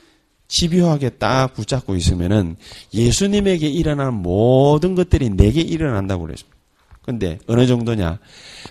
집요하게 0.48 1.10
딱 1.10 1.54
붙잡고 1.54 1.94
있으면은 1.96 2.56
예수님에게 2.92 3.68
일어나는 3.68 4.14
모든 4.14 4.94
것들이 4.96 5.30
내게 5.30 5.60
일어난다고 5.60 6.24
그랬습니다. 6.26 6.56
근데 7.02 7.38
어느 7.46 7.68
정도냐? 7.68 8.18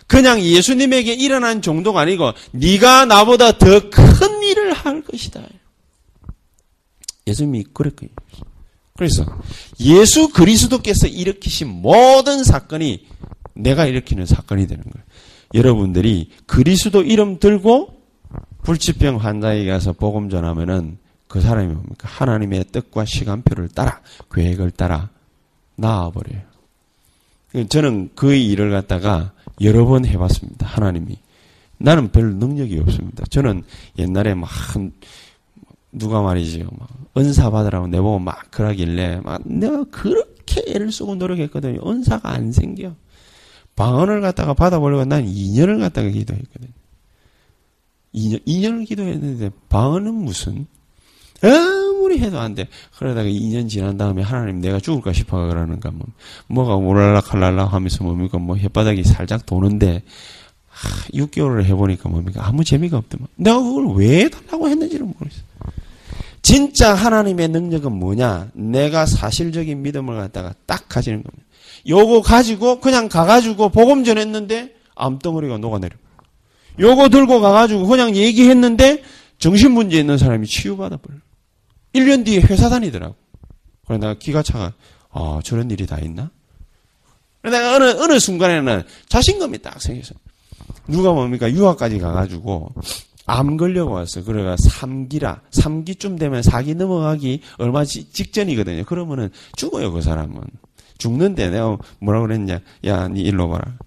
그냥 0.08 0.42
예수님에게 0.42 1.14
일어난 1.14 1.62
정도가 1.62 2.02
아니고 2.02 2.34
네가 2.52 3.06
나보다 3.06 3.58
더 3.58 3.80
큰 3.90 4.44
일을 4.44 4.74
할 4.74 5.02
것이다. 5.02 5.42
예수님이 7.28 7.64
그랬거든요. 7.74 8.12
그래서 8.98 9.26
예수 9.80 10.30
그리스도께서 10.30 11.08
일으키신 11.08 11.68
모든 11.68 12.44
사건이 12.44 13.08
내가 13.54 13.86
일으키는 13.86 14.26
사건이 14.26 14.68
되는 14.68 14.84
거예요. 14.84 15.06
여러분들이 15.54 16.32
그리스도 16.46 17.02
이름 17.02 17.40
들고 17.40 18.02
불치병 18.64 19.18
환자에게 19.18 19.70
가서 19.70 19.94
복음 19.94 20.30
전하면은 20.30 20.98
그 21.28 21.42
사람이 21.42 21.74
뭡니까? 21.74 22.08
하나님의 22.08 22.66
뜻과 22.72 23.06
시간표를 23.06 23.70
따라, 23.70 24.02
계획을 24.34 24.72
따라 24.72 25.10
나와버려요. 25.76 26.42
저는 27.70 28.12
그 28.16 28.34
일을 28.34 28.72
갖다가 28.72 29.32
여러 29.62 29.86
번 29.86 30.06
해봤습니다. 30.06 30.68
하나님이. 30.68 31.18
나는 31.78 32.12
별 32.12 32.36
능력이 32.36 32.80
없습니다. 32.80 33.24
저는 33.30 33.64
옛날에 33.98 34.34
막 34.34 34.50
누가 35.98 36.22
말이지요. 36.22 36.68
막 36.78 36.90
은사 37.18 37.50
받으라고 37.50 37.88
내보고 37.88 38.20
막 38.20 38.52
그러길래 38.52 39.22
막 39.24 39.42
내가 39.46 39.86
그렇게 39.86 40.64
애를 40.68 40.92
쓰고 40.92 41.16
노력했거든요. 41.16 41.80
은사가 41.86 42.30
안 42.30 42.52
생겨. 42.52 42.94
방언을 43.76 44.22
갖다가 44.22 44.54
받아보려고 44.54 45.06
난 45.06 45.26
2년을 45.26 45.80
갖다가 45.80 46.10
기도했거든요. 46.10 46.72
2년, 48.14 48.46
2년을 48.46 48.88
기도했는데 48.88 49.52
방언은 49.70 50.14
무슨 50.14 50.66
아무리 51.42 52.20
해도 52.20 52.40
안 52.40 52.56
돼. 52.56 52.68
그러다가 52.98 53.28
2년 53.28 53.68
지난 53.70 53.98
다음에 53.98 54.22
하나님 54.22 54.62
내가 54.62 54.80
죽을까 54.80 55.12
싶어 55.14 55.48
그러는가 55.48 55.92
뭐 55.92 56.08
뭐가 56.48 56.76
오랄락 56.76 57.34
할랄락 57.34 57.74
하면서 57.74 58.04
뭡니까 58.04 58.38
뭐 58.38 58.56
혓바닥이 58.56 59.04
살짝 59.04 59.46
도는데 59.46 60.04
하, 60.68 61.08
6개월을 61.10 61.64
해보니까 61.66 62.10
뭡니까 62.10 62.46
아무 62.46 62.64
재미가 62.64 62.98
없더만. 62.98 63.28
내가 63.36 63.62
그걸 63.62 63.96
왜 63.96 64.30
달라고 64.30 64.70
했는지를 64.70 65.06
모르겠어. 65.06 65.42
진짜 66.46 66.94
하나님의 66.94 67.48
능력은 67.48 67.92
뭐냐? 67.92 68.52
내가 68.54 69.08
사실적인 69.08 69.82
믿음을 69.82 70.16
갖다가 70.16 70.54
딱 70.68 70.88
가지는 70.88 71.24
겁니다. 71.24 71.44
요거 71.88 72.22
가지고 72.22 72.80
그냥 72.80 73.10
가가지고 73.10 73.70
복음 73.70 74.04
전했는데 74.04 74.76
암덩어리가 74.94 75.58
녹아내려. 75.58 75.96
요거 76.80 77.10
들고 77.10 77.42
가가지고 77.42 77.88
그냥 77.88 78.16
얘기했는데 78.16 79.02
정신문제 79.40 79.98
있는 79.98 80.20
사람이 80.20 80.46
치유받아 80.46 80.98
버려. 80.98 81.18
1년 81.96 82.24
뒤에 82.24 82.42
회사 82.42 82.70
다니더라고. 82.70 83.16
그래 83.88 83.98
내가 83.98 84.14
기가 84.14 84.44
차가 84.44 84.74
아 85.10 85.40
저런 85.44 85.72
일이 85.72 85.88
다 85.88 85.98
있나? 85.98 86.30
내가 87.42 87.76
어느 87.76 87.86
어느 87.86 88.20
순간에는 88.20 88.84
자신감이 89.10 89.64
딱 89.64 89.82
생겼어. 89.82 90.14
누가 90.88 91.12
뭡니까 91.12 91.52
유학까지 91.52 91.98
가가지고 91.98 92.72
암 93.26 93.58
걸려고 93.58 93.94
왔어. 93.94 94.24
그래가 94.24 94.56
3기라 94.56 95.42
3기쯤 95.52 96.20
되면 96.20 96.42
4기 96.42 96.76
넘어가기 96.76 97.42
얼마 97.58 97.84
직전이거든요. 97.86 98.84
그러면은 98.86 99.30
죽어요 99.56 99.92
그 99.92 100.02
사람은. 100.02 100.42
죽는데 100.98 101.50
내가 101.50 101.78
뭐라고 102.00 102.28
그랬냐? 102.28 102.60
야, 102.86 103.08
니 103.08 103.22
일로 103.22 103.50
봐라. 103.50 103.78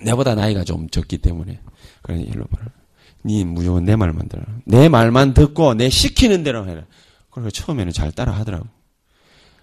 내보다 0.00 0.34
나이가 0.34 0.64
좀 0.64 0.88
적기 0.88 1.18
때문에. 1.18 1.60
그래, 2.02 2.20
일로 2.20 2.44
봐라. 2.46 2.66
니 3.24 3.44
무조건 3.44 3.84
내 3.84 3.94
말만 3.96 4.28
들어. 4.28 4.42
내 4.64 4.88
말만 4.88 5.34
듣고 5.34 5.74
내 5.74 5.90
시키는 5.90 6.42
대로 6.42 6.66
해라. 6.68 6.82
그래서 7.30 7.50
처음에는 7.50 7.92
잘 7.92 8.10
따라 8.12 8.32
하더라고. 8.32 8.66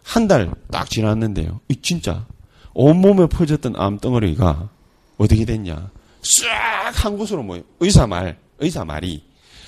한 0.03 0.27
달 0.27 0.51
딱 0.71 0.89
지났는데요. 0.89 1.59
이 1.67 1.75
진짜 1.81 2.25
온몸에 2.73 3.27
퍼졌던 3.27 3.75
암덩어리가 3.75 4.69
어떻게 5.17 5.45
됐냐. 5.45 5.91
싹 6.21 6.49
한 6.91 7.17
곳으로 7.17 7.43
모여. 7.43 7.61
의사 7.79 8.07
말, 8.07 8.37
의사 8.59 8.85
말이. 8.85 9.23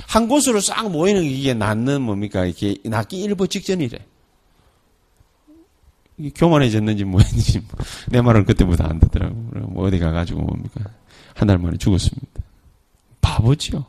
한 0.07 0.27
곳으로 0.27 0.59
싹 0.59 0.89
모이는 0.91 1.21
게 1.23 1.29
이게 1.29 1.53
낫는 1.53 2.01
뭡니까? 2.01 2.45
이게 2.45 2.75
낫기 2.83 3.21
일부 3.21 3.47
직전이래. 3.47 3.99
교만해졌는지 6.35 7.03
뭐했는지 7.05 7.59
뭐. 7.59 7.67
내 8.09 8.21
말을 8.21 8.45
그때부터 8.45 8.83
안 8.83 8.99
듣더라고. 8.99 9.35
뭐 9.69 9.87
어디 9.87 9.97
가가지고 9.99 10.41
뭡니까? 10.41 10.81
한 11.33 11.47
달 11.47 11.57
만에 11.57 11.77
죽었습니다. 11.77 12.27
바보지요. 13.21 13.85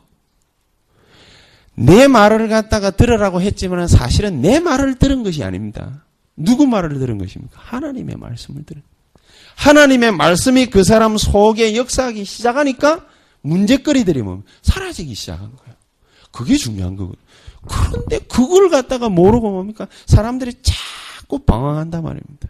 내 1.75 2.07
말을 2.07 2.47
갖다가 2.49 2.91
들으라고 2.91 3.41
했지만 3.41 3.87
사실은 3.87 4.41
내 4.41 4.59
말을 4.59 4.95
들은 4.95 5.23
것이 5.23 5.43
아닙니다. 5.43 6.03
누구 6.35 6.65
말을 6.65 6.97
들은 6.99 7.17
것입니까? 7.17 7.59
하나님의 7.61 8.15
말씀을 8.15 8.63
들은. 8.63 8.81
하나님의 9.55 10.13
말씀이 10.13 10.67
그 10.67 10.83
사람 10.83 11.17
속에 11.17 11.75
역사하기 11.75 12.25
시작하니까 12.25 13.05
문제거리들이 13.43 14.21
뭐 14.23 14.41
사라지기 14.63 15.13
시작한 15.13 15.55
거예요. 15.55 15.75
그게 16.31 16.57
중요한 16.57 16.95
거거든요. 16.95 17.23
그런데 17.67 18.19
그걸 18.19 18.69
갖다가 18.69 19.07
모르고 19.09 19.51
뭡니까? 19.51 19.87
사람들이 20.07 20.53
자꾸 20.63 21.39
방황한단 21.39 22.03
말입니다. 22.03 22.49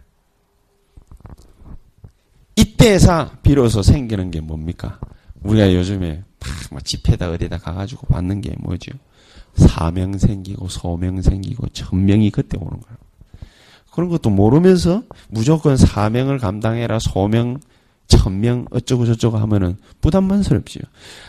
이때에서 2.56 3.30
비로소 3.42 3.82
생기는 3.82 4.30
게 4.30 4.40
뭡니까? 4.40 4.98
우리가 5.42 5.74
요즘에 5.74 6.24
막 6.70 6.84
집회다 6.84 7.30
어디다 7.30 7.58
가가지고 7.58 8.06
받는 8.06 8.40
게 8.40 8.54
뭐죠? 8.58 8.92
사명 9.56 10.16
생기고 10.18 10.68
소명 10.68 11.20
생기고 11.20 11.68
천명이 11.68 12.30
그때 12.30 12.56
오는 12.58 12.70
거예요. 12.70 12.96
그런 13.92 14.08
것도 14.08 14.30
모르면서 14.30 15.02
무조건 15.28 15.76
사명을 15.76 16.38
감당해라 16.38 16.98
소명 16.98 17.60
천명 18.06 18.66
어쩌고 18.70 19.06
저쩌고 19.06 19.38
하면은 19.38 19.76
부담만스럽지요. 20.00 20.82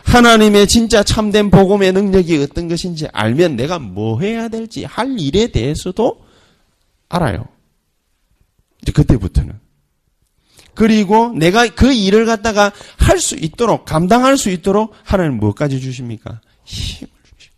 하나님의 0.04 0.68
진짜 0.68 1.04
참된 1.04 1.50
복음의 1.50 1.94
능력이 1.94 2.38
어떤 2.44 2.68
것인지 2.68 3.08
알면 3.14 3.56
내가 3.56 3.80
뭐 3.80 4.20
해야 4.20 4.48
될지 4.48 4.84
할 4.84 5.20
일에 5.20 5.48
대해서도 5.48 6.22
알아요. 7.10 7.46
이제 8.82 8.92
그때부터는. 8.92 9.60
그리고 10.74 11.32
내가 11.34 11.68
그 11.68 11.94
일을 11.94 12.26
갖다가 12.26 12.72
할 12.98 13.20
수 13.20 13.36
있도록 13.36 13.86
감당할 13.86 14.38
수 14.38 14.50
있도록 14.50 14.94
하나님 15.04 15.38
무엇까지 15.38 15.80
주십니까? 15.80 16.42
힘을 16.66 17.10
주시고. 17.38 17.56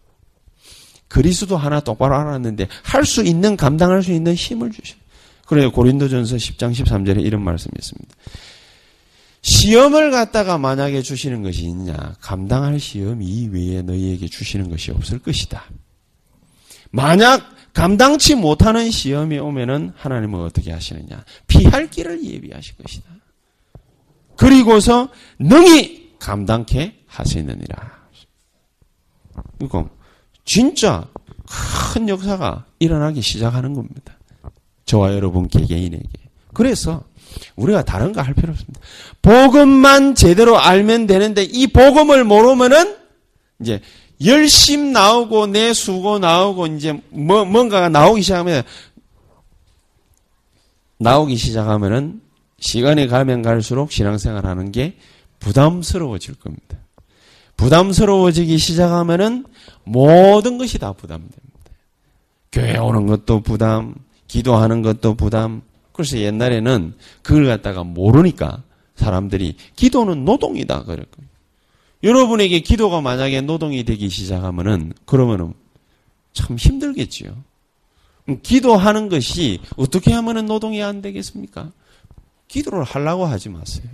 그리스도 1.07 1.57
하나 1.57 1.79
똑바로 1.79 2.15
알았는데 2.15 2.67
할 2.83 3.05
수 3.05 3.23
있는 3.23 3.57
감당할 3.57 4.03
수 4.03 4.11
있는 4.11 4.35
힘을 4.35 4.71
주십니다. 4.71 5.07
그래요. 5.47 5.71
고린도전서 5.71 6.35
10장 6.35 6.73
13절에 6.73 7.25
이런 7.25 7.41
말씀이 7.41 7.71
있습니다. 7.75 8.15
시험을 9.47 10.11
갖다가 10.11 10.57
만약에 10.57 11.01
주시는 11.01 11.41
것이 11.41 11.63
있냐? 11.63 11.95
감당할 12.19 12.81
시험 12.81 13.21
이외에 13.21 13.81
너희에게 13.81 14.27
주시는 14.27 14.69
것이 14.69 14.91
없을 14.91 15.19
것이다. 15.19 15.63
만약 16.91 17.55
감당치 17.73 18.35
못하는 18.35 18.91
시험이 18.91 19.39
오면은 19.39 19.93
하나님은 19.95 20.41
어떻게 20.41 20.73
하시느냐? 20.73 21.23
피할 21.47 21.89
길을 21.89 22.25
예비하실 22.25 22.75
것이다. 22.75 23.09
그리고서 24.35 25.09
능히 25.39 26.11
감당케 26.19 26.95
하시느니라. 27.07 27.97
이거 29.61 29.89
진짜 30.43 31.07
큰 31.93 32.09
역사가 32.09 32.65
일어나기 32.79 33.21
시작하는 33.21 33.73
겁니다. 33.73 34.17
저와 34.83 35.13
여러분 35.13 35.47
개개인에게. 35.47 36.09
그래서 36.53 37.05
우리가 37.55 37.83
다른 37.83 38.13
거 38.13 38.21
할 38.21 38.33
필요 38.33 38.51
없습니다. 38.51 38.79
복음만 39.21 40.15
제대로 40.15 40.59
알면 40.59 41.07
되는데 41.07 41.43
이 41.43 41.67
복음을 41.67 42.23
모르면은 42.23 42.95
이제 43.59 43.81
열심 44.25 44.91
나오고 44.93 45.47
내 45.47 45.73
수고 45.73 46.19
나오고 46.19 46.67
이제 46.67 46.99
뭐 47.09 47.45
뭔가가 47.45 47.89
나오기 47.89 48.21
시작하면 48.21 48.63
나오기 50.97 51.35
시작하면은 51.35 52.21
시간이 52.59 53.07
가면 53.07 53.43
갈수록 53.43 53.91
신앙생활 53.91 54.45
하는 54.45 54.71
게 54.71 54.97
부담스러워질 55.39 56.35
겁니다. 56.35 56.77
부담스러워지기 57.57 58.57
시작하면은 58.57 59.45
모든 59.83 60.57
것이 60.57 60.79
다 60.79 60.93
부담됩니다. 60.93 61.37
교회 62.51 62.77
오는 62.77 63.05
것도 63.05 63.41
부담, 63.41 63.93
기도하는 64.27 64.81
것도 64.81 65.13
부담. 65.15 65.61
그래서 65.97 66.19
옛날에는 66.19 66.93
그걸 67.23 67.47
갖다가 67.47 67.83
모르니까 67.83 68.61
사람들이 68.95 69.55
기도는 69.75 70.25
노동이다 70.25 70.83
그랬거든요. 70.83 71.27
여러분에게 72.03 72.59
기도가 72.59 73.01
만약에 73.01 73.41
노동이 73.41 73.83
되기 73.83 74.07
시작하면은 74.07 74.93
그러면은 75.05 75.53
참 76.33 76.55
힘들겠지요. 76.55 77.35
기도하는 78.43 79.09
것이 79.09 79.59
어떻게 79.75 80.13
하면은 80.13 80.45
노동이 80.45 80.83
안 80.83 81.01
되겠습니까? 81.01 81.71
기도를 82.47 82.83
하려고 82.83 83.25
하지 83.25 83.49
마세요. 83.49 83.87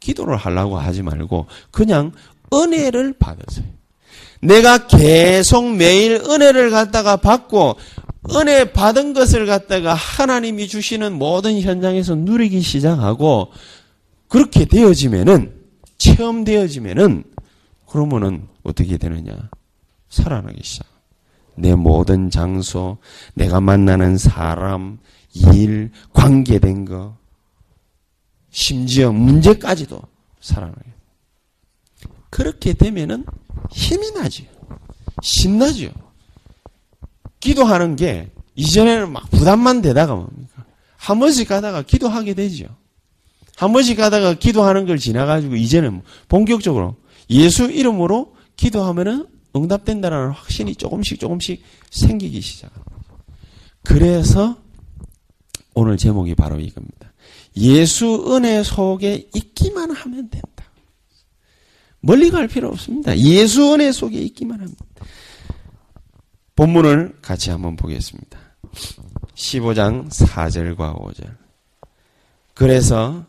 기도를 0.00 0.36
하려고 0.36 0.78
하지 0.78 1.02
말고 1.02 1.46
그냥 1.70 2.12
은혜를 2.54 3.14
받으세요. 3.18 3.66
내가 4.40 4.86
계속 4.86 5.76
매일 5.76 6.14
은혜를 6.14 6.70
갖다가 6.70 7.16
받고 7.16 7.76
은혜 8.34 8.72
받은 8.72 9.12
것을 9.12 9.46
갖다가 9.46 9.94
하나님이 9.94 10.68
주시는 10.68 11.12
모든 11.12 11.60
현장에서 11.60 12.14
누리기 12.14 12.60
시작하고 12.60 13.52
그렇게 14.28 14.64
되어지면은 14.64 15.54
체험되어지면은 15.98 17.24
그러면은 17.86 18.48
어떻게 18.62 18.96
되느냐? 18.96 19.48
살아나기 20.08 20.60
시작. 20.62 20.86
내 21.54 21.74
모든 21.74 22.30
장소, 22.30 22.98
내가 23.34 23.60
만나는 23.60 24.18
사람, 24.18 24.98
일, 25.32 25.90
관계된 26.12 26.84
거, 26.84 27.16
심지어 28.50 29.12
문제까지도 29.12 30.00
살아나요. 30.40 30.74
그렇게 32.30 32.74
되면은 32.74 33.24
힘이 33.70 34.10
나죠. 34.12 34.44
신나죠. 35.22 35.90
기도하는 37.46 37.94
게 37.94 38.28
이전에는 38.56 39.12
막 39.12 39.30
부담만 39.30 39.80
되다가 39.80 40.16
뭡니까? 40.16 40.64
한 40.96 41.20
번씩 41.20 41.48
가다가 41.48 41.82
기도하게 41.82 42.34
되죠. 42.34 42.66
한 43.54 43.72
번씩 43.72 43.96
가다가 43.96 44.34
기도하는 44.34 44.84
걸 44.84 44.98
지나가지고 44.98 45.54
이제는 45.54 46.02
본격적으로 46.28 46.96
예수 47.30 47.70
이름으로 47.70 48.34
기도하면은 48.56 49.26
응답된다는 49.54 50.30
확신이 50.30 50.74
조금씩 50.74 51.20
조금씩 51.20 51.62
생기기 51.90 52.40
시작합니다. 52.40 52.90
그래서 53.84 54.56
오늘 55.74 55.96
제목이 55.96 56.34
바로 56.34 56.58
이겁니다. 56.58 57.12
예수 57.56 58.34
은혜 58.34 58.64
속에 58.64 59.28
있기만 59.34 59.92
하면 59.92 60.30
된다. 60.30 60.64
멀리 62.00 62.30
갈 62.30 62.48
필요 62.48 62.68
없습니다. 62.68 63.16
예수 63.18 63.72
은혜 63.72 63.92
속에 63.92 64.18
있기만 64.18 64.60
합니다. 64.60 64.84
본문을 66.56 67.18
같이 67.22 67.50
한번 67.50 67.76
보겠습니다. 67.76 68.38
15장 69.34 70.10
4절과 70.10 70.98
5절. 70.98 71.36
그래서 72.54 73.24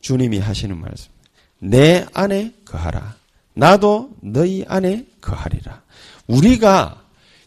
주님이 0.00 0.38
하시는 0.38 0.78
말씀. 0.78 1.10
내 1.58 2.06
안에 2.14 2.54
거하라. 2.64 3.16
나도 3.54 4.10
너희 4.22 4.64
안에 4.68 5.06
거하리라. 5.20 5.82
우리가 6.28 7.02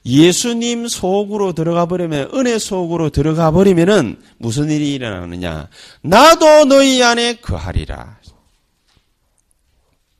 예수님 0.05 0.87
속으로 0.87 1.53
들어가 1.53 1.85
버리면 1.85 2.31
은혜 2.33 2.59
속으로 2.59 3.09
들어가 3.11 3.51
버리면은 3.51 4.21
무슨 4.37 4.69
일이 4.69 4.93
일어나느냐? 4.93 5.69
나도 6.01 6.65
너희 6.65 7.01
안에 7.01 7.35
거하리라. 7.35 8.19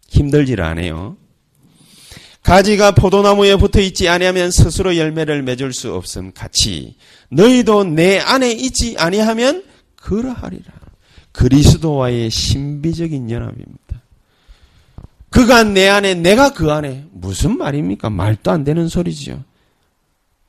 힘들질 0.07 0.61
않아요. 0.61 1.17
가지가 2.43 2.91
포도나무에 2.91 3.55
붙어 3.55 3.79
있지 3.79 4.09
아니하면 4.09 4.51
스스로 4.51 4.97
열매를 4.97 5.43
맺을 5.43 5.73
수 5.73 5.93
없음 5.93 6.33
같이 6.33 6.95
너희도 7.29 7.83
내 7.85 8.19
안에 8.19 8.51
있지 8.51 8.95
아니하면 8.97 9.63
그러하리라. 9.95 10.71
그리스도와의 11.31 12.29
신비적인 12.29 13.29
연합입니다. 13.29 14.01
그가 15.29 15.63
내 15.63 15.87
안에 15.87 16.15
내가 16.15 16.51
그 16.51 16.71
안에 16.71 17.05
무슨 17.11 17.57
말입니까? 17.57 18.09
말도 18.09 18.51
안 18.51 18.63
되는 18.63 18.89
소리지요. 18.89 19.43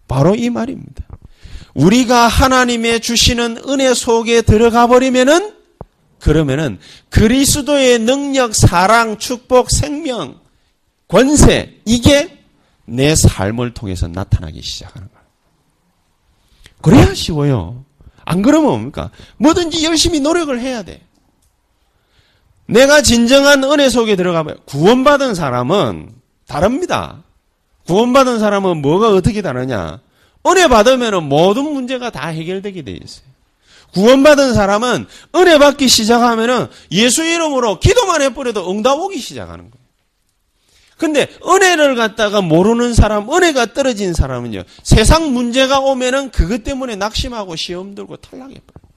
바로 0.09 0.35
이 0.35 0.51
말입니다. 0.51 1.05
우리가 1.75 2.27
하나님의 2.27 3.01
주시는 3.01 3.59
은혜 3.69 3.95
속에 3.95 4.43
들어가 4.43 4.87
버리면은 4.87 5.55
그러면은 6.19 6.79
그리스도의 7.11 8.01
능력, 8.01 8.55
사랑, 8.55 9.19
축복, 9.19 9.71
생명, 9.71 10.42
권세 11.13 11.79
이게 11.85 12.39
내 12.87 13.15
삶을 13.15 13.75
통해서 13.75 14.09
나타나기 14.09 14.63
시작하는 14.63 15.09
거예요. 15.09 15.23
그래야 16.81 17.15
쉬워요. 17.15 17.85
안 18.25 18.41
그러면 18.41 18.71
뭡니까? 18.71 19.11
뭐든지 19.37 19.85
열심히 19.85 20.21
노력을 20.21 20.59
해야 20.59 20.83
돼. 20.83 21.03
내가 22.65 23.03
진정한 23.03 23.63
은혜 23.63 23.91
속에 23.91 24.17
들어가면 24.17 24.61
구원받은 24.65 25.35
사람은 25.35 26.15
다릅니다. 26.47 27.23
구원받은 27.87 28.39
사람은 28.39 28.81
뭐가 28.81 29.11
어떻게 29.11 29.43
다르냐? 29.43 30.01
은혜 30.47 30.67
받으면 30.67 31.29
모든 31.29 31.65
문제가 31.65 32.09
다 32.09 32.29
해결되게 32.29 32.83
돼 32.83 32.93
있어요. 32.93 33.27
구원받은 33.93 34.55
사람은 34.55 35.07
은혜 35.37 35.59
받기 35.59 35.89
시작하면은 35.89 36.69
예수 36.91 37.23
이름으로 37.23 37.81
기도만 37.81 38.23
해버려도 38.23 38.71
응답 38.71 38.99
오기 38.99 39.19
시작하는 39.19 39.71
거예요. 39.71 39.82
근데 41.03 41.27
은혜를 41.45 41.97
갖다가 41.97 42.41
모르는 42.43 42.95
사람, 42.95 43.29
은혜가 43.29 43.73
떨어진 43.73 44.15
사람은요, 44.15 44.63
세상 44.85 45.33
문제가 45.33 45.81
오면은 45.81 46.31
그것 46.31 46.63
때문에 46.63 46.95
낙심하고 46.95 47.57
시험 47.57 47.97
들고 47.97 48.19
탈락해 48.19 48.55
버려요. 48.55 48.93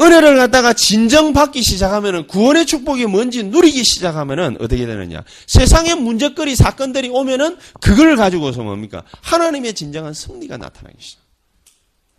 은혜를 0.00 0.38
갖다가 0.38 0.72
진정받기 0.72 1.62
시작하면은 1.62 2.26
구원의 2.28 2.64
축복이 2.64 3.04
뭔지 3.04 3.42
누리기 3.42 3.84
시작하면은 3.84 4.56
어떻게 4.58 4.86
되느냐? 4.86 5.22
세상의 5.46 5.96
문제거리 5.96 6.56
사건들이 6.56 7.10
오면은 7.10 7.58
그걸 7.82 8.16
가지고서 8.16 8.62
뭡니까? 8.62 9.02
하나님의 9.20 9.74
진정한 9.74 10.14
승리가 10.14 10.56
나타나기 10.56 10.96
시작. 10.98 11.20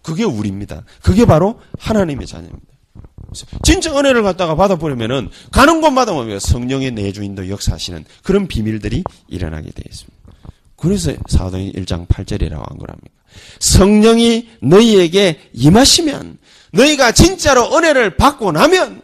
그게 0.03 0.23
우리입니다. 0.23 0.83
그게 1.01 1.25
바로 1.25 1.59
하나님의 1.79 2.27
자녀입니다. 2.27 2.74
진짜 3.63 3.97
은혜를 3.97 4.23
갖다가 4.23 4.55
받아버리면은 4.55 5.29
가는 5.51 5.81
곳마다 5.81 6.13
뭡니까? 6.13 6.39
성령의 6.39 6.91
내주인도 6.91 7.49
역사하시는 7.49 8.05
그런 8.23 8.47
비밀들이 8.47 9.03
일어나게 9.27 9.71
되어 9.71 9.83
있습니다. 9.89 10.15
그래서 10.75 11.13
사도행 11.27 11.71
1장 11.73 12.07
8절이라고 12.07 12.69
한 12.69 12.77
거랍니다. 12.77 13.11
성령이 13.59 14.49
너희에게 14.61 15.39
임하시면 15.53 16.37
너희가 16.73 17.11
진짜로 17.11 17.75
은혜를 17.75 18.17
받고 18.17 18.51
나면 18.51 19.01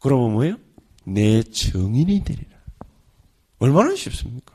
그러면 0.00 0.32
뭐예요? 0.32 0.56
내 1.04 1.42
정인이 1.42 2.24
되리라. 2.24 2.56
얼마나 3.58 3.94
쉽습니까? 3.94 4.54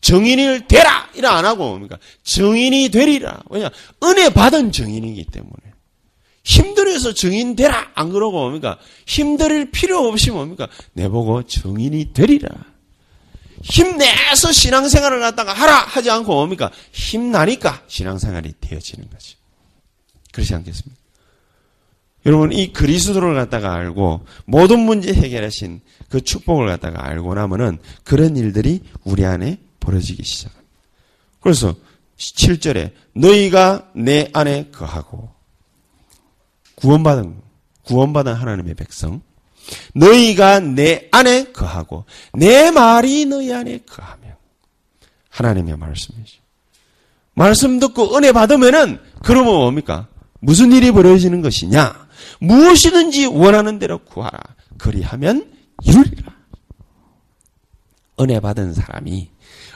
정인이 0.00 0.66
되라! 0.66 1.08
이래 1.14 1.28
안 1.28 1.44
하고 1.44 1.68
뭡니까? 1.70 1.96
정인이 2.24 2.88
되리라. 2.90 3.40
왜냐? 3.50 3.70
은혜 4.02 4.30
받은 4.30 4.72
정인이기 4.72 5.26
때문에. 5.26 5.52
힘 6.44 6.74
들어서 6.92 7.12
정인 7.12 7.56
되라! 7.56 7.90
안 7.94 8.10
그러고 8.10 8.40
뭡니까? 8.40 8.78
힘들 9.06 9.70
필요 9.70 10.06
없이 10.06 10.30
뭡니까? 10.30 10.68
내보고 10.92 11.42
정인이 11.42 12.12
되리라. 12.12 12.48
힘내서 13.62 14.52
신앙생활을 14.52 15.20
갖다가 15.20 15.52
하라! 15.52 15.74
하지 15.74 16.10
않고 16.10 16.34
뭡니까? 16.34 16.70
힘나니까 16.92 17.82
신앙생활이 17.86 18.54
되어지는 18.60 19.08
거지. 19.10 19.36
그렇지 20.32 20.54
않겠습니까? 20.54 21.02
여러분 22.24 22.52
이 22.52 22.72
그리스도를 22.72 23.34
갖다가 23.34 23.74
알고 23.74 24.24
모든 24.44 24.80
문제 24.80 25.12
해결하신 25.12 25.80
그 26.08 26.20
축복을 26.20 26.66
갖다가 26.66 27.04
알고 27.06 27.34
나면은 27.34 27.78
그런 28.04 28.36
일들이 28.36 28.80
우리 29.04 29.24
안에 29.24 29.58
벌어지기 29.80 30.22
시작합니다. 30.22 30.72
그래서 31.40 31.74
7절에 32.16 32.92
너희가 33.14 33.90
내 33.94 34.30
안에 34.32 34.70
거하고 34.70 35.30
구원받은 36.82 37.40
구원받은 37.84 38.34
하나님의 38.34 38.74
백성 38.74 39.22
너희가 39.94 40.60
내 40.60 41.08
안에 41.12 41.52
거하고 41.52 42.04
내 42.34 42.70
말이 42.70 43.24
너희 43.24 43.52
안에 43.52 43.78
거하면 43.78 44.34
하나님의 45.30 45.76
말씀이죠. 45.76 46.42
말씀 47.34 47.78
듣고 47.78 48.16
은혜 48.16 48.32
받으면은 48.32 48.98
그러면 49.22 49.54
뭡니까? 49.54 50.08
무슨 50.40 50.72
일이 50.72 50.90
벌어지는 50.90 51.40
것이냐? 51.40 52.08
무엇이든지 52.40 53.26
원하는 53.26 53.78
대로 53.78 53.98
구하라. 53.98 54.38
그리하면 54.76 55.50
이루리라. 55.84 56.34
은혜 58.20 58.40
받은 58.40 58.74
사람이 58.74 59.30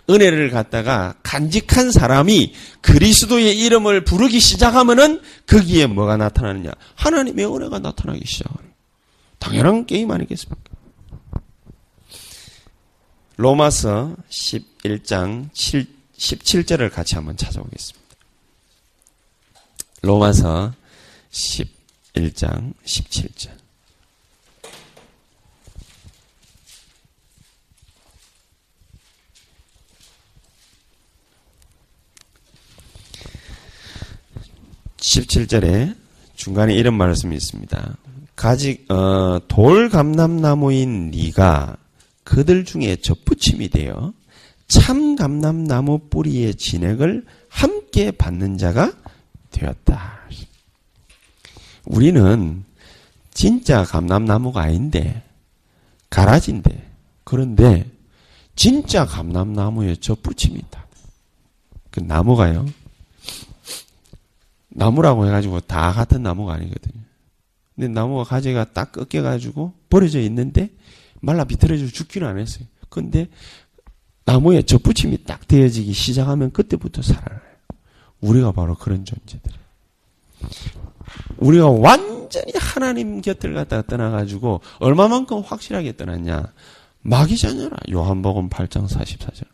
은혜를 0.09 0.51
갖다가 0.51 1.15
간직한 1.23 1.91
사람이 1.91 2.55
그리스도의 2.81 3.59
이름을 3.59 4.05
부르기 4.05 4.41
시작하면은 4.41 5.21
거기에 5.47 5.87
뭐가 5.87 6.17
나타나느냐? 6.17 6.71
하나님의 6.95 7.47
은혜가 7.47 7.81
나타나기 7.81 8.23
시작하는. 8.25 8.71
당연한 9.39 9.87
게임 9.87 10.11
아니겠습니까? 10.11 10.71
로마서 13.37 14.17
11장 14.31 15.53
7, 15.53 15.87
17절을 16.17 16.93
같이 16.93 17.17
한번 17.17 17.37
찾아보겠습니다. 17.37 18.07
로마서 20.03 20.73
10 21.31 21.77
1장 22.17 22.73
17절. 22.85 23.66
(17절에) 35.07 35.95
중간에 36.35 36.75
이런 36.75 36.95
말씀이 36.95 37.35
있습니다. 37.37 37.97
가지 38.35 38.85
어, 38.89 39.39
돌 39.49 39.89
감람나무인 39.89 41.11
네가 41.11 41.77
그들 42.25 42.65
중에 42.65 42.97
접붙임이 42.97 43.69
되어 43.69 44.13
참 44.67 45.15
감람나무 45.17 46.09
뿌리의 46.11 46.57
진액을 46.57 47.25
함께 47.49 48.11
받는 48.11 48.59
자가 48.59 48.93
되었다. 49.53 50.21
우리는 51.87 52.65
진짜 53.33 53.85
감람나무가 53.85 54.63
아닌데 54.63 55.23
가라지인데 56.11 56.91
그런데 57.23 57.89
진짜 58.57 59.07
감람나무에 59.07 59.97
있다. 60.59 60.87
그 61.93 62.01
나무가요. 62.01 62.67
나무라고 64.77 65.27
해가지고 65.27 65.61
다 65.61 65.93
같은 65.93 66.23
나무가 66.23 66.55
아니거든요. 66.55 67.03
근데 67.75 67.89
나무가 67.89 68.25
가지가 68.25 68.73
딱 68.73 68.93
꺾여가지고 68.93 69.73
버려져 69.91 70.21
있는데 70.21 70.71
말라 71.21 71.45
비틀어져 71.45 71.87
죽지는 71.87 72.29
않았어요. 72.29 72.67
근데 72.89 73.29
나무에 74.25 74.63
젖붙임이 74.63 75.25
딱 75.25 75.47
되어지기 75.49 75.93
시작하면 75.93 76.51
그때부터 76.53 77.03
살아나요. 77.03 77.41
우리가 78.21 78.53
바로 78.53 78.75
그런 78.75 79.05
존재들이에요. 79.05 79.67
우리가 81.39 81.69
완전히 81.71 82.53
하나님 82.59 83.21
곁을 83.21 83.55
갖다가 83.55 83.83
떠나가지고 83.83 84.61
얼마만큼 84.81 85.41
확실하게 85.41 85.97
떠났냐? 85.97 86.53
마귀 87.03 87.37
자녀라. 87.37 87.77
요한복음 87.91 88.49
8장 88.49 88.89
44절. 88.89 89.45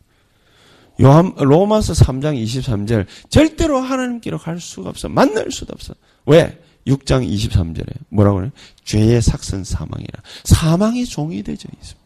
요한 1.01 1.33
로마서 1.37 1.95
3장 1.95 2.41
23절 2.43 3.07
절대로 3.29 3.79
하나님께로 3.79 4.39
갈 4.39 4.61
수가 4.61 4.91
없어. 4.91 5.09
만날 5.09 5.51
수도 5.51 5.73
없어. 5.73 5.95
왜? 6.27 6.59
6장 6.87 7.27
23절에 7.29 7.87
뭐라고 8.09 8.39
그래? 8.39 8.51
죄의 8.85 9.23
삭선 9.23 9.65
사망이라. 9.65 10.23
사망이 10.45 11.05
종이 11.05 11.43
되져 11.43 11.69
있습니다. 11.73 12.03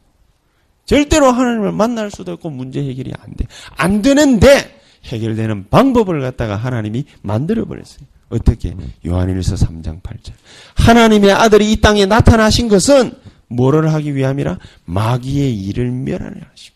절대로 0.85 1.33
하나님을 1.33 1.73
만날 1.73 2.11
수도 2.11 2.33
없고 2.33 2.51
문제 2.51 2.81
해결이 2.81 3.13
안 3.19 3.35
돼. 3.35 3.47
안 3.77 4.03
되는데 4.03 4.81
해결되는 5.05 5.69
방법을 5.69 6.21
갖다가 6.21 6.57
하나님이 6.57 7.05
만들어 7.23 7.65
버렸어요. 7.65 8.07
어떻게? 8.29 8.75
요한일서 9.07 9.55
3장 9.55 10.03
8절. 10.03 10.33
하나님의 10.75 11.33
아들이 11.33 11.73
이 11.73 11.81
땅에 11.81 12.07
나타나신 12.07 12.69
것은 12.69 13.13
뭐를 13.49 13.93
하기 13.95 14.15
위함이라? 14.15 14.59
마귀의 14.85 15.57
일을 15.57 15.91
멸하려 15.91 16.41
하십니다. 16.51 16.76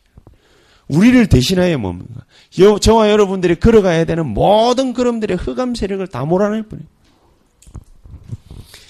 우리를 0.91 1.29
대신하여 1.29 1.79
뭡니까? 1.79 2.25
저와 2.81 3.11
여러분들이 3.11 3.55
걸어가야 3.61 4.05
되는 4.05 4.27
모든 4.27 4.93
그름들의 4.93 5.37
흑암 5.37 5.75
세력을 5.75 6.05
다 6.09 6.25
몰아낼 6.25 6.65
뿐이에요. 6.65 6.89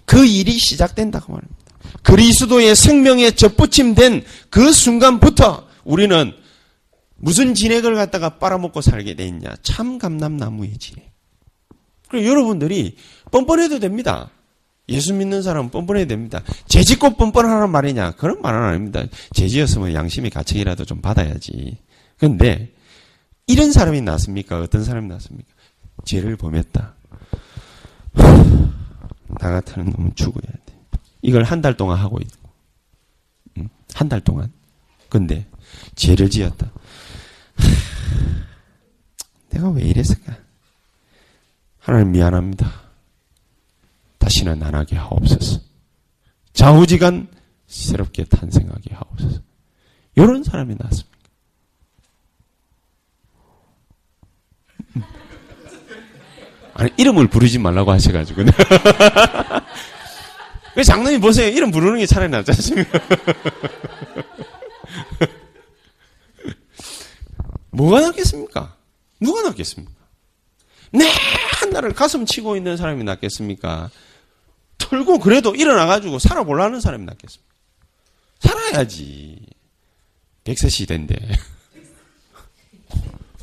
그 0.07 0.25
일이 0.25 0.59
시작된다고 0.59 1.33
말합니다. 1.33 1.61
그리스도의 2.03 2.75
생명에 2.75 3.33
접붙임된 3.33 4.25
그 4.49 4.73
순간부터 4.73 5.69
우리는 5.85 6.33
무슨 7.17 7.55
진액을 7.55 7.95
갖다가 7.95 8.39
빨아먹고 8.39 8.81
살게 8.81 9.15
돼 9.15 9.27
있냐? 9.27 9.55
참 9.63 9.99
감남나무의 9.99 10.79
진액. 10.79 11.11
그리고 12.09 12.27
여러분들이 12.27 12.97
뻔뻔해도 13.31 13.79
됩니다. 13.79 14.31
예수 14.89 15.13
믿는 15.15 15.43
사람은 15.43 15.71
뻔뻔해야 15.71 16.07
됩니다. 16.07 16.43
죄짓고 16.67 17.17
뻔뻔하는 17.17 17.71
말이냐? 17.71 18.13
그런 18.13 18.41
말은 18.41 18.61
아닙니다. 18.61 19.05
죄지었으면 19.35 19.95
양심의 19.95 20.31
가책이라도 20.31 20.85
좀 20.87 21.01
받아야지. 21.01 21.77
근데 22.21 22.73
이런 23.47 23.73
사람이 23.73 24.03
낫습니까? 24.03 24.61
어떤 24.61 24.85
사람이 24.85 25.09
낫습니까? 25.09 25.49
죄를 26.05 26.37
범했다. 26.37 26.95
나 28.15 29.51
같은 29.51 29.85
놈은 29.91 30.15
죽어야 30.15 30.53
돼. 30.67 30.75
이걸 31.23 31.43
한 31.45 31.63
달 31.63 31.77
동안 31.77 31.99
하고 31.99 32.19
있고. 32.21 32.51
한달 33.95 34.21
동안. 34.21 34.53
근데 35.09 35.47
죄를 35.97 36.31
지었다. 36.31 36.71
내가 39.51 39.71
왜 39.71 39.83
이랬을까? 39.83 40.37
하나님 41.79 42.13
미안합니다. 42.13 42.71
다시는 44.19 44.63
안 44.63 44.75
하게 44.75 44.97
하옵소서. 44.97 45.61
좌우지간 46.53 47.29
새롭게 47.67 48.25
탄생하게 48.25 48.95
하옵소서. 48.95 49.41
이런 50.17 50.45
사람이 50.45 50.77
나왔습니다. 50.79 51.10
아니, 56.81 56.91
이름을 56.97 57.29
부르지 57.29 57.59
말라고 57.59 57.93
하셔가지고. 57.93 58.45
그 60.75 60.83
장로님 60.83 61.21
보세요. 61.21 61.49
이름 61.49 61.71
부르는 61.71 61.99
게 61.99 62.07
차라리 62.07 62.31
낫지 62.31 62.53
않습니까? 62.53 62.99
뭐가 67.71 68.01
낫겠습니까? 68.01 68.75
누가 69.21 69.43
낫겠습니까? 69.43 69.93
네, 70.93 71.07
한날을 71.61 71.93
가슴 71.93 72.25
치고 72.25 72.57
있는 72.57 72.79
사람이 72.79 73.05
낫겠습니까? 73.05 73.91
털고 74.79 75.19
그래도 75.19 75.55
일어나가지고 75.55 76.19
살아보려는 76.19 76.81
사람이 76.81 77.05
낫겠습니까? 77.05 77.55
살아야지. 78.39 79.45
백세 80.45 80.71
시대인데. 80.71 81.15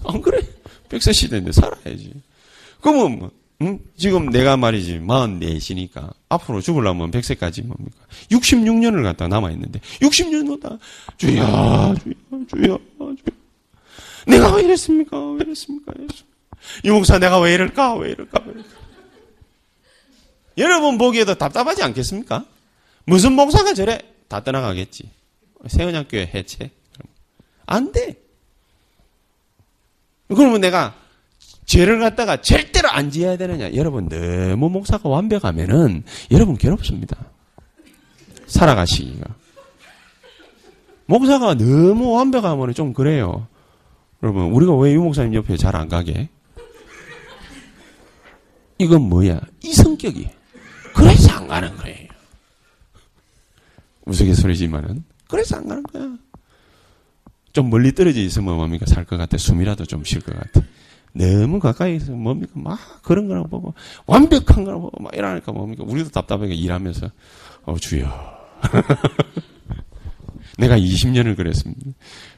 안 0.06 0.24
그래? 0.24 0.42
백세 0.90 1.14
시대인데 1.14 1.52
살아야지. 1.52 2.14
그러면 2.82 3.20
뭐, 3.20 3.32
응? 3.62 3.80
지금 3.96 4.30
내가 4.30 4.56
말이지 4.58 5.00
44시니까 5.00 6.14
앞으로 6.30 6.62
죽으려면 6.62 7.12
100세까지 7.12 7.66
뭡니까? 7.66 7.98
66년을 8.30 9.04
갖다 9.04 9.28
남아 9.28 9.52
있는데 9.52 9.80
66년 10.02 10.62
다 10.62 10.78
주여 11.18 11.96
주여 12.04 12.46
주여 12.50 12.80
주여 12.98 13.38
내가 14.28 14.54
왜 14.56 14.64
이랬습니까? 14.64 15.18
왜 15.32 15.40
이랬습니까? 15.46 15.94
이 16.84 16.90
목사 16.90 17.18
내가 17.18 17.40
왜 17.40 17.54
이럴까? 17.54 17.96
왜 17.96 18.12
이럴까? 18.12 18.44
왜 18.46 18.52
이럴까? 18.52 18.70
여러분 20.58 20.98
보기에도 20.98 21.36
답답하지 21.36 21.84
않겠습니까? 21.84 22.46
무슨 23.06 23.34
목사가 23.34 23.74
저래? 23.74 24.00
다 24.28 24.44
떠나가겠지. 24.44 25.10
세원학교회 25.68 26.32
해체. 26.34 26.72
안 27.66 27.92
돼. 27.92 28.22
그러면 30.28 30.60
내가 30.62 30.96
죄를 31.68 32.00
갖다가 32.00 32.42
절대로 32.42 32.90
안 32.90 33.12
지어야 33.12 33.38
되느냐? 33.38 33.74
여러분 33.76 34.08
너무 34.10 34.70
목사가 34.70 35.10
완벽하면은 35.10 36.04
여러분 36.32 36.58
괴롭습니다. 36.58 37.18
살아가시기가. 38.48 39.36
목사가 41.06 41.54
너무 41.56 42.12
완벽하면 42.14 42.74
좀 42.74 42.94
그래요. 42.94 43.48
여러분 44.24 44.44
우리가 44.46 44.74
왜 44.76 44.94
유 44.94 45.02
목사님 45.04 45.34
옆에 45.36 45.58
잘 45.58 45.76
안 45.76 45.90
가게? 45.90 46.30
이건 48.80 49.02
뭐야? 49.04 49.40
이 49.64 49.74
성격이. 49.74 50.30
그래서 50.96 51.34
안 51.34 51.48
가는 51.48 51.76
거예요. 51.78 52.08
우스갯소리지만은 54.06 55.04
그래서 55.28 55.58
안 55.58 55.68
가는 55.68 55.84
거야. 55.84 56.16
좀 57.52 57.70
멀리 57.70 57.94
떨어져 57.94 58.22
있으면 58.22 58.56
뭡니까 58.56 58.86
살 58.86 59.04
것 59.06 59.18
같아. 59.18 59.38
숨이라도 59.38 59.86
좀 59.86 60.04
쉴 60.06 60.22
것 60.22 60.34
같아. 60.34 60.62
너무 61.18 61.60
가까이 61.60 61.96
있어 61.96 62.12
뭡니까 62.12 62.52
막 62.56 62.80
그런 63.02 63.28
거나 63.28 63.44
보고 63.44 63.74
완벽한 64.06 64.64
거나 64.64 64.78
보고 64.78 65.02
막 65.02 65.16
이러니까 65.16 65.52
뭡니까 65.52 65.84
우리도 65.88 66.10
답답하게 66.12 66.54
일하면서 66.54 67.10
어 67.66 67.78
주여 67.78 68.08
내가 70.58 70.78
20년을 70.78 71.36
그랬습니다. 71.36 71.92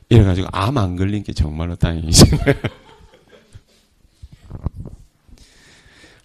이래가지고 0.10 0.48
암 0.52 0.78
안 0.78 0.96
걸린 0.96 1.24
게 1.24 1.34
정말로 1.34 1.76
다행이지. 1.76 2.26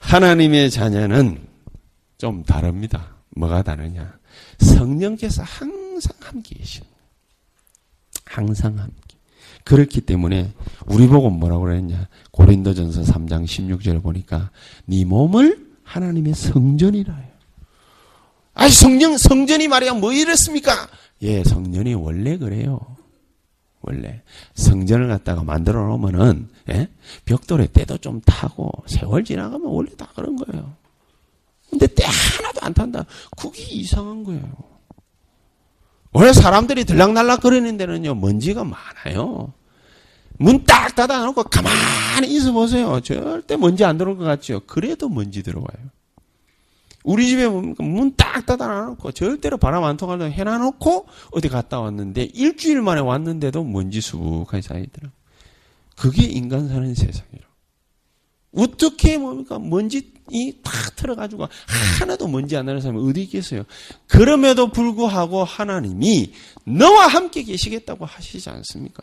하나님의 0.01 0.71
자녀는 0.71 1.47
좀 2.19 2.43
다릅니다. 2.45 3.17
뭐가 3.37 3.63
다르냐? 3.63 4.19
성령께서 4.59 5.43
항상 5.43 6.13
함께 6.21 6.57
계십니다. 6.57 6.95
항상 8.25 8.79
함께. 8.79 9.04
그렇기 9.65 10.03
때문에 10.03 10.53
우리 10.87 11.07
보고 11.09 11.31
뭐라고 11.31 11.65
그랬냐? 11.65 12.09
고린도전서 12.31 13.03
3장 13.03 13.45
16절을 13.45 14.03
보니까 14.03 14.51
네 14.85 15.05
몸을 15.05 15.73
하나님의 15.83 16.35
성전이라 16.35 17.15
해요. 17.15 17.35
아, 18.55 18.69
성령 18.69 19.17
성전이 19.17 19.69
말이야 19.69 19.95
뭐 19.95 20.13
이랬습니까? 20.13 20.89
예, 21.23 21.43
성전이 21.43 21.95
원래 21.95 22.37
그래요. 22.37 22.81
원래 23.81 24.23
성전을 24.55 25.09
갖다가 25.09 25.43
만들어 25.45 25.87
놓으면은 25.87 26.49
예? 26.71 26.89
벽돌에 27.25 27.67
때도 27.67 27.99
좀 27.99 28.21
타고 28.23 28.71
세월 28.87 29.25
지나가면 29.25 29.67
원래 29.67 29.91
다 29.97 30.09
그런 30.15 30.37
거예요. 30.37 30.75
근데 31.69 31.87
때 31.87 32.05
하나도 32.05 32.61
안 32.63 32.73
탄다. 32.73 33.05
그게 33.37 33.63
이상한 33.63 34.25
거예요. 34.25 34.74
원래 36.15 36.33
사람들이 36.33 36.85
들락날락 36.85 37.43
거리는 37.43 37.77
데는요, 37.77 38.15
먼지가 38.15 38.65
많아요. 38.65 39.53
문 40.39 40.65
딱 40.65 40.95
닫아놓고 40.95 41.45
가만히 41.45 42.35
있어 42.35 42.53
보세요. 42.53 43.01
절대 43.01 43.57
먼지 43.57 43.85
안 43.85 43.99
들어올 43.99 44.17
것 44.17 44.25
같죠? 44.25 44.61
그래도 44.67 45.09
먼지 45.09 45.43
들어와요. 45.43 45.91
우리 47.05 47.29
집에 47.29 47.47
문 47.49 48.15
딱 48.17 48.47
닫아놓고 48.47 49.13
절대로 49.13 49.59
바람 49.59 49.85
안 49.85 49.97
통하도록 49.97 50.33
해놔놓고 50.33 51.07
어디 51.33 51.49
갔다 51.49 51.81
왔는데 51.81 52.25
일주일 52.35 52.81
만에 52.83 53.01
왔는데도 53.01 53.63
먼지 53.65 54.01
수북하게 54.01 54.63
쌓이더라. 54.63 55.11
그게 55.97 56.25
인간 56.25 56.69
사는 56.69 56.95
세상이라. 56.95 57.45
어떻게 58.57 59.19
뭡니까? 59.19 59.59
먼지 59.59 60.13
이탁 60.31 60.97
틀어가지고 60.97 61.49
하나도 62.01 62.29
먼지 62.29 62.57
안 62.57 62.67
나는 62.67 62.81
사람이 62.81 63.09
어디 63.09 63.23
있겠어요? 63.23 63.65
그럼에도 64.07 64.69
불구하고 64.69 65.45
하나님이 65.45 66.33
너와 66.65 67.07
함께 67.07 67.43
계시겠다고 67.43 68.07
하시지 68.07 68.49
않습니까? 68.49 69.03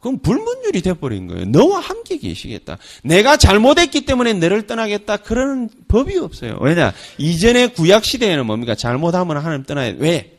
그럼 0.00 0.18
불문율이 0.18 0.82
돼버린 0.82 1.28
거예요. 1.28 1.44
너와 1.46 1.78
함께 1.78 2.18
계시겠다. 2.18 2.76
내가 3.04 3.36
잘못했기 3.36 4.04
때문에 4.04 4.32
너를 4.34 4.66
떠나겠다. 4.66 5.18
그런 5.18 5.70
법이 5.86 6.18
없어요. 6.18 6.58
왜냐? 6.60 6.92
이전의 7.18 7.74
구약 7.74 8.04
시대에는 8.04 8.44
뭡니까? 8.44 8.74
잘못하면 8.74 9.36
하나님 9.36 9.62
떠나야 9.62 9.94
왜? 9.98 10.38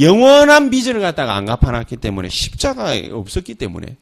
영원한 0.00 0.70
빚을 0.70 1.00
갖다가 1.00 1.36
안 1.36 1.44
갚아놨기 1.44 1.98
때문에 1.98 2.30
십자가 2.30 2.94
없었기 3.12 3.56
때문에 3.56 3.96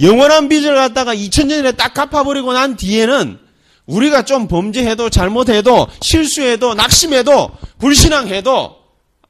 영원한 0.00 0.48
빚을 0.48 0.74
갖다가 0.74 1.14
2000년에 1.14 1.76
딱 1.76 1.94
갚아버리고 1.94 2.52
난 2.52 2.76
뒤에는 2.76 3.38
우리가 3.86 4.24
좀 4.24 4.48
범죄해도 4.48 5.10
잘못해도 5.10 5.88
실수해도 6.00 6.74
낙심해도 6.74 7.50
불신앙해도 7.78 8.76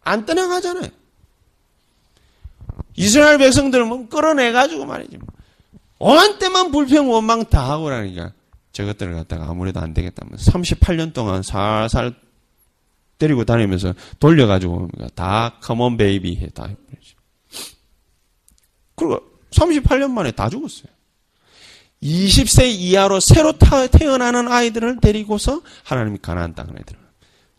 안 0.02 0.26
떠나가잖아요. 0.26 0.88
이스라엘 2.96 3.38
백성들은 3.38 3.86
뭐 3.86 4.08
끌어내가지고 4.08 4.84
말이지. 4.84 5.18
어한 5.98 6.38
때만 6.38 6.72
불평 6.72 7.10
원망 7.10 7.44
다 7.44 7.70
하고 7.70 7.84
그러니까 7.84 8.32
저것들을 8.72 9.14
갖다가 9.14 9.48
아무래도 9.48 9.80
안 9.80 9.94
되겠다면 9.94 10.36
38년 10.38 11.12
동안 11.12 11.42
살살 11.42 12.14
때리고 13.18 13.44
다니면서 13.44 13.94
돌려가지고 14.20 14.88
다 15.14 15.56
커먼 15.60 15.96
베이비 15.96 16.36
해다 16.36 16.64
해버리죠. 16.64 17.16
그리고 18.94 19.20
38년 19.50 20.10
만에 20.10 20.30
다 20.32 20.48
죽었어요. 20.48 20.88
20세 22.02 22.68
이하로 22.68 23.20
새로 23.20 23.54
태어나는 23.90 24.48
아이들을 24.48 24.98
데리고서 25.00 25.62
하나님이 25.84 26.18
가나안 26.22 26.54
땅에 26.54 26.70
들어. 26.86 26.98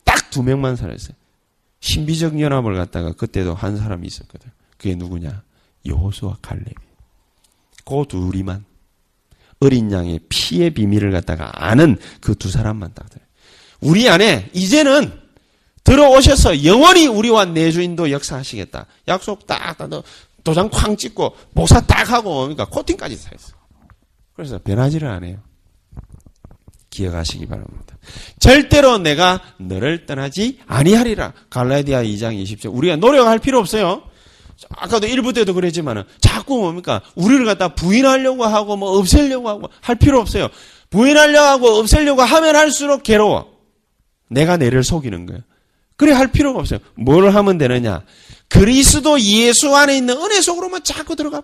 딱두 0.06 0.44
명만 0.44 0.76
살았어요. 0.76 1.14
신비적 1.82 2.40
연합을 2.40 2.76
갖다가 2.76 3.14
그때도 3.14 3.54
한 3.54 3.78
사람이 3.78 4.08
있었거든. 4.08 4.50
그게 4.78 4.96
누구냐? 4.96 5.44
여호수와 5.86 6.38
칼렙이. 6.42 6.74
그 7.86 8.04
둘이만 8.08 8.64
어린 9.60 9.92
양의 9.92 10.20
피의 10.30 10.70
비밀을 10.72 11.12
갖다가 11.12 11.52
아는 11.54 11.98
그 12.22 12.36
두 12.36 12.50
사람만 12.50 12.94
딱 12.94 13.10
들어요. 13.10 13.26
우리 13.82 14.08
안에 14.10 14.50
이제는 14.54 15.12
들어오셔서 15.84 16.66
영원히 16.66 17.08
우리와 17.08 17.46
내 17.46 17.72
주인도 17.72 18.12
역사하시겠다. 18.12 18.86
약속 19.08 19.48
딱, 19.48 19.78
딱 19.78 19.90
도장 20.44 20.70
쾅 20.70 20.96
찍고 20.96 21.36
목사 21.54 21.82
딱 21.82 22.10
하고 22.12 22.42
그러니까 22.42 22.66
코팅까지 22.66 23.24
다 23.24 23.30
했어. 23.34 23.54
그래서 24.34 24.60
변하지를 24.60 25.08
않아요. 25.10 25.38
기억하시기 26.90 27.46
바랍니다. 27.46 27.98
절대로 28.40 28.98
내가 28.98 29.42
너를 29.58 30.06
떠나지 30.06 30.60
아니하리라. 30.66 31.34
갈라디아 31.50 32.04
2장 32.04 32.42
20절. 32.44 32.76
우리가 32.76 32.96
노력할 32.96 33.40
필요 33.40 33.60
없어요. 33.60 34.04
아까도 34.70 35.08
1부 35.08 35.34
때도 35.34 35.54
그랬지만은 35.54 36.04
자꾸 36.20 36.60
뭡니까? 36.60 37.02
우리를 37.16 37.46
갖다 37.46 37.70
부인하려고 37.76 38.46
하고 38.46 38.76
뭐 38.76 38.98
없애려고 38.98 39.48
하고 39.48 39.70
할 39.82 39.96
필요 39.96 40.20
없어요. 40.20 40.50
부인하려고 40.90 41.46
하고 41.46 41.68
없애려고 41.80 42.22
하면 42.24 42.56
할수록 42.56 43.04
괴로워. 43.04 43.60
내가 44.30 44.58
내를 44.58 44.84
속이는 44.84 45.26
거예요. 45.26 45.42
그래 45.96 46.14
할 46.14 46.32
필요가 46.32 46.60
없어요. 46.60 46.80
뭘 46.96 47.30
하면 47.30 47.58
되느냐? 47.58 48.04
그리스도 48.50 49.20
예수 49.20 49.76
안에 49.76 49.96
있는 49.98 50.18
은혜 50.18 50.42
속으로만 50.42 50.84
자꾸 50.84 51.16
들어가. 51.16 51.42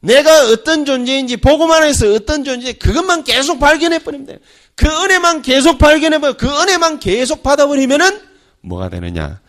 내가 0.00 0.48
어떤 0.48 0.84
존재인지 0.84 1.36
복음 1.36 1.70
안에서 1.70 2.12
어떤 2.12 2.42
존재 2.42 2.72
그것만 2.72 3.22
계속 3.22 3.60
발견해 3.60 4.00
버리면 4.00 4.26
돼요. 4.26 4.38
그 4.74 4.86
은혜만 4.86 5.42
계속 5.42 5.78
발견해 5.78 6.18
버려. 6.18 6.36
그 6.36 6.48
은혜만 6.48 6.98
계속 6.98 7.42
받아 7.42 7.66
버리면은 7.66 8.20
뭐가 8.62 8.88
되느냐? 8.88 9.40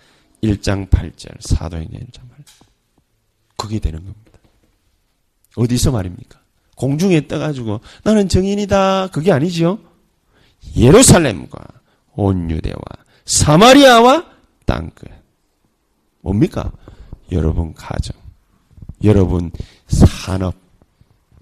1장 0.44 0.90
8절 0.90 1.38
사도행전 1.40 2.02
1장 2.02 2.20
8절. 2.20 2.68
그게 3.58 3.80
되는 3.80 4.00
겁니다. 4.00 4.40
어디서 5.56 5.92
말입니까? 5.92 6.40
공중에 6.76 7.28
떠 7.28 7.40
가지고 7.40 7.82
나는 8.04 8.30
정인이다. 8.30 9.08
그게 9.08 9.32
아니지요. 9.32 9.80
예루살렘과 10.76 11.60
온 12.16 12.50
유대와 12.52 12.78
사마리아와 13.26 14.26
땅끝. 14.66 15.23
뭡니까? 16.24 16.72
여러분 17.32 17.74
가정, 17.74 18.16
여러분 19.04 19.52
산업, 19.88 20.56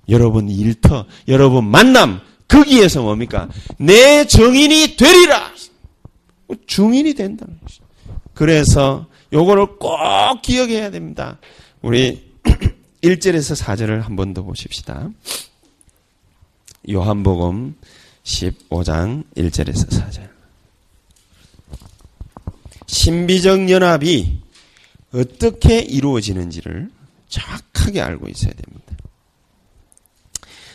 여러분 0.09 0.49
일터, 0.49 1.05
여러분 1.29 1.65
만남, 1.65 2.19
거기에서 2.47 3.01
뭡니까? 3.01 3.47
내 3.77 4.25
정인이 4.25 4.97
되리라! 4.97 5.51
중인이 6.67 7.13
된다는 7.13 7.57
것이죠. 7.61 7.85
그래서 8.33 9.07
요거를 9.31 9.77
꼭 9.77 10.41
기억해야 10.41 10.91
됩니다. 10.91 11.37
우리 11.81 12.29
1절에서 13.01 13.55
4절을 13.63 14.01
한 14.01 14.15
번 14.17 14.33
더 14.33 14.43
보십시다. 14.43 15.09
요한복음 16.89 17.75
15장 18.23 19.23
1절에서 19.37 19.89
4절. 19.89 20.29
신비적 22.87 23.69
연합이 23.69 24.39
어떻게 25.13 25.79
이루어지는지를 25.79 26.89
정확하게 27.27 28.01
알고 28.01 28.27
있어야 28.29 28.53
됩니다. 28.53 28.95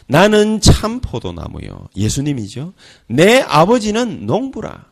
나는 0.08 0.60
참 0.60 1.00
포도나무요. 1.00 1.88
예수님이죠. 1.96 2.72
내 3.08 3.40
아버지는 3.40 4.26
농부라. 4.26 4.86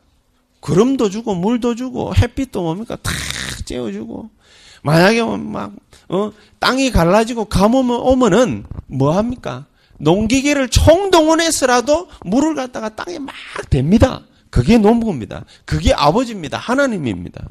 구름도 0.61 1.11
주고 1.11 1.35
물도 1.35 1.75
주고 1.75 2.15
햇빛도 2.17 2.63
뭡니까 2.63 2.97
탁 3.03 3.13
쬐어주고 3.67 4.31
만약에 4.83 5.23
막 5.23 5.73
어, 6.09 6.33
땅이 6.59 6.91
갈라지고 6.91 7.47
가뭄 7.47 7.91
오면은 7.91 8.65
뭐 8.87 9.17
합니까? 9.17 9.67
농기계를 9.99 10.69
총동원해서라도 10.69 12.09
물을 12.25 12.55
갖다가 12.55 12.89
땅에 12.95 13.19
막 13.19 13.35
댑니다. 13.71 14.23
그게 14.55 14.79
농부입니다. 14.79 15.45
그게 15.65 15.93
아버지입니다. 15.93 16.59
하나님입니다. 16.59 17.49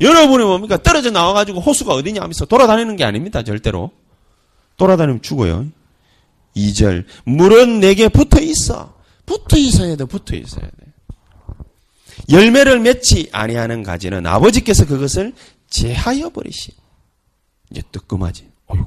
여러분이 0.00 0.42
뭡니까? 0.42 0.82
떨어져 0.82 1.10
나와가지고 1.10 1.60
호수가 1.60 1.92
어디냐 1.92 2.22
하면서 2.22 2.46
돌아다니는 2.46 2.96
게 2.96 3.04
아닙니다. 3.04 3.42
절대로. 3.42 3.90
돌아다니면 4.78 5.20
죽어요. 5.20 5.66
2절. 6.56 7.04
물은 7.26 7.80
내게 7.80 8.08
붙어 8.08 8.40
있어. 8.40 8.94
붙어 9.26 9.58
있어야 9.58 9.96
돼. 9.96 10.06
붙어 10.06 10.34
있어야 10.34 10.64
돼. 10.64 10.70
열매를 12.30 12.80
맺지 12.80 13.28
아니하는 13.32 13.82
가지는 13.82 14.26
아버지께서 14.26 14.86
그것을 14.86 15.34
제하여 15.68 16.30
버리시. 16.30 16.72
이제 17.70 17.82
뜨끔하지. 17.92 18.48
어휴, 18.68 18.86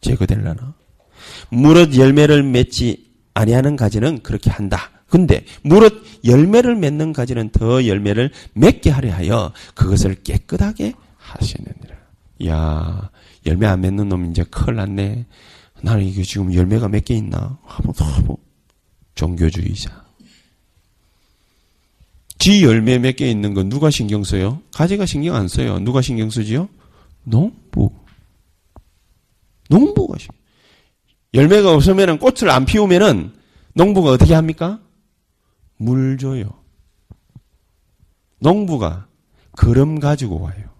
제거될라나? 0.00 0.74
무릇 1.50 1.96
열매를 1.96 2.42
맺지 2.42 3.08
아니하는 3.34 3.76
가지는 3.76 4.20
그렇게 4.24 4.50
한다. 4.50 4.90
근데 5.14 5.44
무릇 5.62 6.02
열매를 6.24 6.74
맺는 6.74 7.12
가지는 7.12 7.48
더 7.50 7.86
열매를 7.86 8.32
맺게 8.54 8.90
하려 8.90 9.12
하여 9.12 9.52
그것을 9.76 10.16
깨끗하게 10.24 10.92
하시느니라. 11.18 11.96
야, 12.48 13.10
열매 13.46 13.68
안 13.68 13.80
맺는 13.82 14.08
놈 14.08 14.28
이제 14.32 14.42
큰일 14.42 14.74
났네. 14.74 15.24
나는 15.82 16.02
이게 16.04 16.24
지금 16.24 16.52
열매가 16.52 16.88
몇 16.88 17.04
개 17.04 17.14
있나? 17.14 17.56
한번 17.64 17.94
너무 17.94 18.36
종교주의자. 19.14 20.02
지 22.40 22.64
열매 22.64 22.98
몇 22.98 23.14
개 23.14 23.30
있는 23.30 23.54
건 23.54 23.68
누가 23.68 23.90
신경 23.90 24.24
써요? 24.24 24.60
가지가 24.72 25.06
신경 25.06 25.36
안 25.36 25.46
써요. 25.46 25.78
누가 25.78 26.02
신경 26.02 26.28
쓰지요? 26.28 26.68
농부. 27.22 27.88
농부가 29.68 30.18
신경. 30.18 30.36
열매가 31.34 31.72
없으면 31.72 32.18
꽃을 32.18 32.50
안 32.50 32.64
피우면은 32.64 33.32
농부가 33.74 34.10
어떻게 34.10 34.34
합니까? 34.34 34.80
물 35.76 36.18
줘요. 36.18 36.50
농부가 38.38 39.06
걸음 39.52 40.00
가지고 40.00 40.40
와요. 40.40 40.74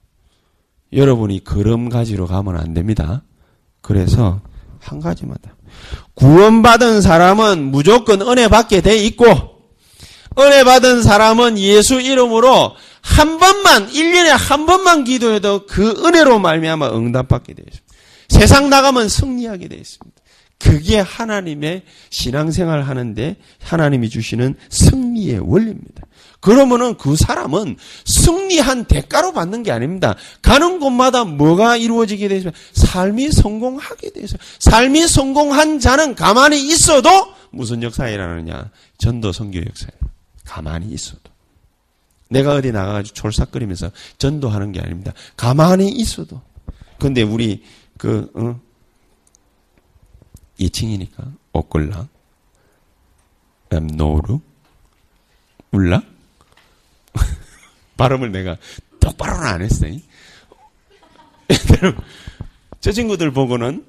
여러분이 0.93 1.45
걸음 1.45 1.89
가지러 1.89 2.27
가면 2.27 2.57
안 2.57 2.75
됩니다. 2.75 3.23
그래서 3.81 4.41
한 4.81 5.01
가지만 5.01 5.37
다. 5.43 5.57
구원받은 6.15 7.01
사람은 7.01 7.71
무조건 7.71 8.23
은혜 8.23 8.49
받게 8.49 8.81
돼 8.81 8.97
있고, 9.07 9.27
은혜 10.39 10.65
받은 10.65 11.03
사람은 11.03 11.59
예수 11.59 12.01
이름으로 12.01 12.73
한 13.03 13.39
번만, 13.39 13.89
1년에 13.89 14.29
한 14.29 14.67
번만 14.67 15.05
기도해도 15.05 15.67
그 15.67 15.91
은혜로 16.05 16.39
말미암아 16.39 16.91
응답받게 16.91 17.55
되어 17.55 17.65
있습니다. 17.67 17.95
세상 18.29 18.71
나가면 18.71 19.09
승리하게 19.09 19.69
되어 19.69 19.79
있습니다. 19.79 20.23
그게 20.59 20.99
하나님의 20.99 21.83
신앙생활 22.11 22.83
하는데 22.83 23.37
하나님이 23.61 24.09
주시는 24.09 24.55
승리의 24.71 25.41
원리입니다. 25.41 26.03
그러면은 26.41 26.97
그 26.97 27.17
사람은 27.17 27.77
승리한 28.05 28.85
대가로 28.85 29.33
받는 29.33 29.63
게 29.63 29.73
아닙니다. 29.73 30.15
가는 30.43 30.79
곳마다 30.79 31.25
뭐가 31.25 31.77
이루어지게 31.77 32.29
되죠? 32.29 32.51
삶이 32.73 33.31
성공하게 33.31 34.11
되죠. 34.11 34.37
삶이 34.59 35.09
성공한 35.09 35.81
자는 35.81 36.15
가만히 36.15 36.67
있어도 36.69 37.09
무슨 37.51 37.83
역사 37.83 38.09
일어나느냐? 38.09 38.71
전도 38.99 39.33
선교 39.33 39.59
역사예요. 39.59 40.13
가만히 40.45 40.93
있어도. 40.93 41.33
내가 42.29 42.55
어디 42.55 42.73
나가가지고 42.73 43.15
졸삭거리면서 43.15 43.91
전도하는 44.19 44.73
게 44.73 44.81
아닙니다. 44.81 45.13
가만히 45.37 45.89
있어도. 45.89 46.43
근데 46.99 47.23
우리 47.23 47.63
그 47.97 48.31
어? 48.35 48.61
2층이니까 50.59 51.37
오꼴랑 51.53 52.09
노루 53.97 54.41
울라 55.73 56.03
발음을 57.97 58.33
내가 58.33 58.57
똑바로는 59.01 59.47
안 59.47 59.63
했어요. 59.63 59.99
저 62.81 62.93
친구들 62.93 63.33
보고는 63.33 63.85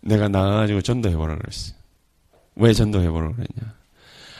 내가 0.00 0.28
나가가지고 0.28 0.82
전도해보라 0.82 1.38
그랬어. 1.38 1.74
왜 2.56 2.72
전도해보라 2.72 3.32
그랬냐. 3.32 3.74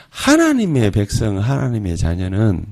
하나님의 0.09 0.91
백성, 0.91 1.39
하나님의 1.39 1.97
자녀는 1.97 2.65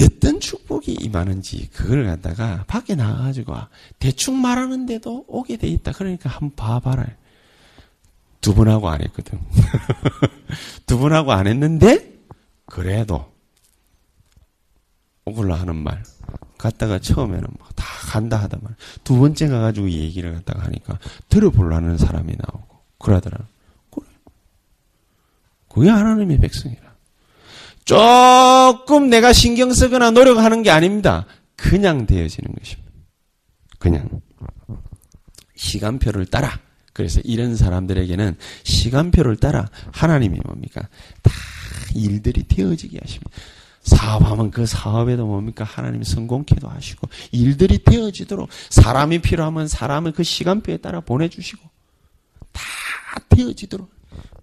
어떤 0.00 0.40
축복이 0.40 0.92
임하는지 1.00 1.70
그걸 1.70 2.04
갖다가 2.04 2.64
밖에 2.66 2.94
나가가지고 2.94 3.54
대충 3.98 4.40
말하는데도 4.40 5.24
오게 5.28 5.56
돼 5.56 5.68
있다. 5.68 5.92
그러니까 5.92 6.28
한번 6.28 6.54
봐봐라. 6.54 7.06
두 8.46 8.54
분하고 8.54 8.88
안 8.88 9.02
했거든. 9.02 9.40
두 10.86 10.98
분하고 10.98 11.32
안 11.32 11.48
했는데 11.48 12.16
그래도 12.64 13.32
오글라 15.24 15.56
하는 15.56 15.74
말 15.74 16.04
갔다가 16.56 17.00
처음에는 17.00 17.44
다 17.74 17.84
간다 18.02 18.36
하다만 18.36 18.76
두 19.02 19.18
번째 19.18 19.48
가가지고 19.48 19.90
얘기를 19.90 20.32
갖다가 20.32 20.62
하니까 20.66 21.00
들어보려는 21.28 21.98
사람이 21.98 22.36
나오고 22.38 22.82
그러더라. 22.98 23.36
그래. 23.90 24.06
그게 25.68 25.90
하나님의 25.90 26.38
백성이라. 26.38 26.94
조금 27.84 29.10
내가 29.10 29.32
신경 29.32 29.72
쓰거나 29.72 30.12
노력하는 30.12 30.62
게 30.62 30.70
아닙니다. 30.70 31.26
그냥 31.56 32.06
되어지는 32.06 32.54
것입니다. 32.54 32.92
그냥. 33.80 34.08
시간표를 35.56 36.26
따라. 36.26 36.60
그래서 36.96 37.20
이런 37.24 37.56
사람들에게는 37.56 38.38
시간표를 38.62 39.36
따라 39.36 39.68
하나님이 39.92 40.40
뭡니까? 40.46 40.88
다 41.22 41.30
일들이 41.94 42.48
되어지게 42.48 42.98
하십니다. 43.02 43.30
사업하면 43.82 44.50
그 44.50 44.64
사업에도 44.64 45.26
뭡니까? 45.26 45.62
하나님 45.62 46.02
성공케도 46.02 46.66
하시고, 46.66 47.06
일들이 47.32 47.84
되어지도록 47.84 48.48
사람이 48.70 49.18
필요하면 49.18 49.68
사람을 49.68 50.12
그 50.12 50.22
시간표에 50.22 50.78
따라 50.78 51.00
보내주시고, 51.02 51.68
다 52.52 52.62
되어지도록. 53.28 53.94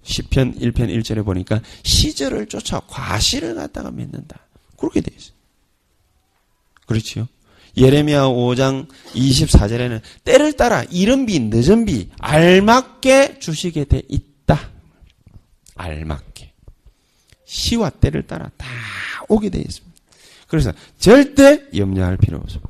10편 0.04 0.60
1편 0.62 0.96
1절에 0.96 1.26
보니까 1.26 1.60
시절을 1.82 2.46
쫓아 2.50 2.82
과실을 2.82 3.56
갖다가 3.56 3.90
맺는다. 3.90 4.38
그렇게 4.78 5.02
돼 5.02 5.12
있어요. 5.18 5.34
그렇지요? 6.86 7.28
예레미야 7.76 8.24
5장 8.24 8.88
24절에는 9.16 10.02
때를 10.24 10.54
따라 10.54 10.84
이른 10.90 11.26
비 11.26 11.40
늦은 11.40 11.86
비 11.86 12.10
알맞게 12.20 13.40
주시게 13.40 13.86
돼 13.86 14.02
있다. 14.08 14.60
알맞게. 15.76 16.52
시와 17.46 17.90
때를 17.90 18.28
따라 18.28 18.50
다 18.58 18.68
오게 19.28 19.50
돼 19.50 19.60
있습니다. 19.60 19.94
그래서 20.48 20.72
절대 21.00 21.64
염려할 21.76 22.18
필요 22.18 22.38
없습니다. 22.38 22.70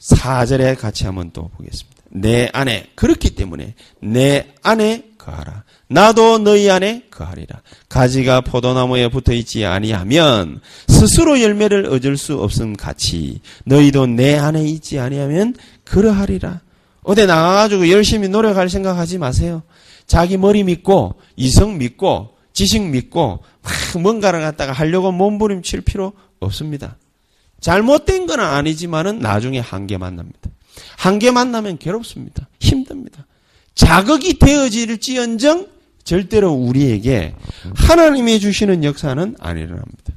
4절에 0.00 0.78
같이 0.78 1.04
한번 1.04 1.30
또 1.32 1.48
보겠습니다. 1.56 2.02
내 2.10 2.48
안에 2.52 2.90
그렇기 2.94 3.34
때문에 3.34 3.74
내 4.00 4.54
안에 4.62 5.10
거하라. 5.26 5.64
나도 5.88 6.38
너희 6.38 6.70
안에 6.70 7.04
거하리라. 7.10 7.60
가지가 7.88 8.42
포도나무에 8.42 9.08
붙어 9.08 9.32
있지 9.32 9.64
아니하면 9.64 10.60
스스로 10.86 11.40
열매를 11.40 11.86
얻을 11.86 12.16
수 12.16 12.40
없음 12.40 12.76
같이 12.76 13.40
너희도 13.64 14.06
내 14.06 14.36
안에 14.36 14.64
있지 14.64 15.00
아니하면 15.00 15.54
그러하리라. 15.84 16.60
어디 17.02 17.26
나가가지고 17.26 17.90
열심히 17.90 18.28
노력할 18.28 18.70
생각하지 18.70 19.18
마세요. 19.18 19.62
자기 20.06 20.36
머리 20.36 20.62
믿고 20.62 21.16
이성 21.34 21.78
믿고 21.78 22.36
지식 22.52 22.82
믿고 22.82 23.40
막 23.62 24.00
뭔가를 24.00 24.40
갖다가 24.40 24.72
하려고 24.72 25.12
몸부림칠 25.12 25.80
필요 25.80 26.12
없습니다. 26.38 26.96
잘못된 27.60 28.26
건 28.26 28.40
아니지만은 28.40 29.18
나중에 29.18 29.58
한계 29.58 29.98
만납니다. 29.98 30.50
한계 30.96 31.30
만나면 31.30 31.78
괴롭습니다. 31.78 32.48
힘듭니다. 32.60 33.26
자극이 33.76 34.38
되어질지언정 34.38 35.68
절대로 36.02 36.52
우리에게 36.52 37.34
하나님이 37.76 38.40
주시는 38.40 38.82
역사는 38.84 39.36
안 39.38 39.56
일어납니다. 39.58 40.14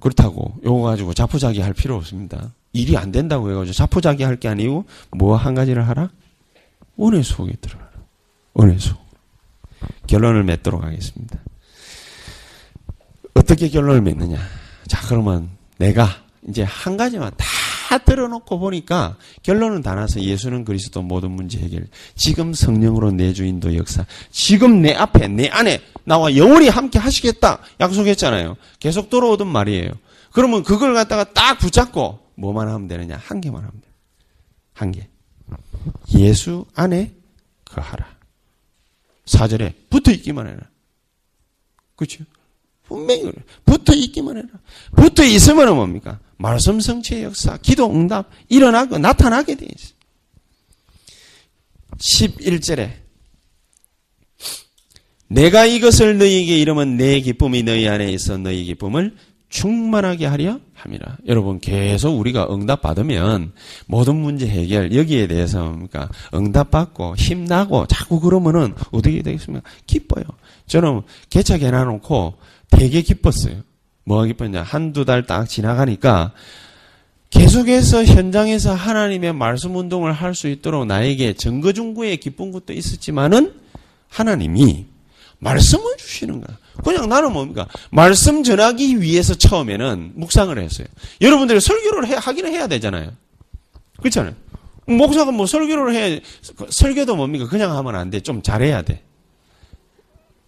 그렇다고 0.00 0.56
요거 0.64 0.82
가지고 0.82 1.14
자포자기 1.14 1.60
할 1.60 1.72
필요 1.72 1.96
없습니다. 1.96 2.52
일이 2.72 2.96
안 2.96 3.10
된다고 3.12 3.50
해가지고 3.50 3.72
자포자기 3.72 4.22
할 4.24 4.36
게 4.36 4.48
아니고 4.48 4.84
뭐 5.12 5.36
한 5.36 5.54
가지를 5.54 5.88
하라? 5.88 6.10
은혜 7.00 7.22
속에 7.22 7.52
들어가라. 7.60 7.90
은혜 8.60 8.78
속. 8.78 8.98
결론을 10.06 10.44
맺도록 10.44 10.82
하겠습니다. 10.82 11.38
어떻게 13.34 13.68
결론을 13.68 14.00
맺느냐? 14.02 14.38
자, 14.86 15.00
그러면 15.08 15.50
내가 15.78 16.08
이제 16.48 16.62
한 16.62 16.96
가지만 16.96 17.32
다 17.36 17.44
들어놓고 18.04 18.58
보니까 18.58 19.16
결론은 19.42 19.82
다 19.82 19.94
나서 19.94 20.20
예수는 20.20 20.64
그리스도 20.64 21.02
모든 21.02 21.30
문제 21.30 21.58
해결. 21.58 21.86
지금 22.14 22.52
성령으로 22.52 23.12
내 23.12 23.32
주인도 23.32 23.74
역사. 23.76 24.04
지금 24.30 24.82
내 24.82 24.94
앞에, 24.94 25.28
내 25.28 25.48
안에 25.48 25.80
나와 26.04 26.36
영원히 26.36 26.68
함께 26.68 26.98
하시겠다. 26.98 27.60
약속했잖아요. 27.80 28.56
계속 28.78 29.10
돌아오던 29.10 29.46
말이에요. 29.48 29.90
그러면 30.32 30.62
그걸 30.62 30.94
갖다가 30.94 31.32
딱 31.32 31.58
붙잡고 31.58 32.18
뭐만 32.34 32.68
하면 32.68 32.88
되느냐? 32.88 33.20
한 33.22 33.40
개만 33.40 33.60
하면 33.60 33.72
돼요. 33.80 33.92
한 34.74 34.92
개. 34.92 35.08
예수 36.14 36.66
안에 36.74 37.12
거하라. 37.64 38.06
사절에 39.24 39.74
붙어 39.90 40.12
있기만 40.12 40.46
해라. 40.46 40.60
그렇죠? 41.96 42.24
분명히 42.84 43.22
그래. 43.22 43.34
붙어 43.64 43.94
있기만 43.94 44.36
해라. 44.36 44.48
붙어 44.94 45.24
있으면 45.24 45.74
뭡니까? 45.74 46.20
말씀 46.36 46.80
성취의 46.80 47.24
역사, 47.24 47.56
기도 47.56 47.90
응답 47.90 48.30
일어나고 48.48 48.98
나타나게 48.98 49.54
돼 49.54 49.66
있어. 49.66 49.94
11절에 51.98 52.90
내가 55.28 55.64
이것을 55.64 56.18
너희에게 56.18 56.58
이르면 56.58 56.96
내 56.96 57.20
기쁨이 57.20 57.62
너희 57.62 57.88
안에 57.88 58.12
있어 58.12 58.36
너희 58.36 58.64
기쁨을 58.64 59.16
충만하게 59.48 60.26
하려 60.26 60.60
함이라. 60.74 61.18
여러분 61.26 61.58
계속 61.58 62.18
우리가 62.18 62.48
응답 62.50 62.82
받으면 62.82 63.52
모든 63.86 64.16
문제 64.16 64.46
해결 64.46 64.94
여기에 64.94 65.28
대해서 65.28 65.64
뭡니까 65.64 66.10
응답 66.34 66.70
받고 66.70 67.16
힘나고 67.16 67.86
자꾸 67.86 68.20
그러면은 68.20 68.74
어떻게 68.90 69.22
되겠습니까? 69.22 69.68
기뻐요. 69.86 70.24
저는 70.66 71.02
개차 71.30 71.58
개놔놓고 71.58 72.34
되게 72.70 73.02
기뻤어요. 73.02 73.62
뭐가 74.06 74.24
기뻤냐? 74.26 74.62
한두 74.62 75.04
달 75.04 75.26
딱 75.26 75.48
지나가니까 75.48 76.32
계속해서 77.30 78.04
현장에서 78.04 78.72
하나님의 78.72 79.32
말씀 79.34 79.74
운동을 79.74 80.12
할 80.12 80.32
수 80.34 80.48
있도록 80.48 80.86
나에게 80.86 81.32
증거중구의 81.34 82.18
기쁜 82.18 82.52
것도 82.52 82.72
있었지만은 82.72 83.52
하나님이 84.08 84.86
말씀을 85.38 85.96
주시는 85.98 86.40
거야. 86.40 86.56
그냥 86.84 87.08
나는 87.08 87.32
뭡니까? 87.32 87.66
말씀 87.90 88.42
전하기 88.44 89.00
위해서 89.00 89.34
처음에는 89.34 90.12
묵상을 90.14 90.56
했어요. 90.56 90.86
여러분들이 91.20 91.60
설교를 91.60 92.06
해, 92.06 92.14
하기는 92.14 92.52
해야 92.52 92.66
되잖아요. 92.68 93.10
그렇잖아요. 93.98 94.34
목사가 94.86 95.32
뭐 95.32 95.46
설교를 95.46 95.94
해, 95.94 96.20
설교도 96.70 97.16
뭡니까? 97.16 97.48
그냥 97.48 97.76
하면 97.76 97.96
안 97.96 98.08
돼. 98.10 98.20
좀 98.20 98.40
잘해야 98.40 98.82
돼. 98.82 99.02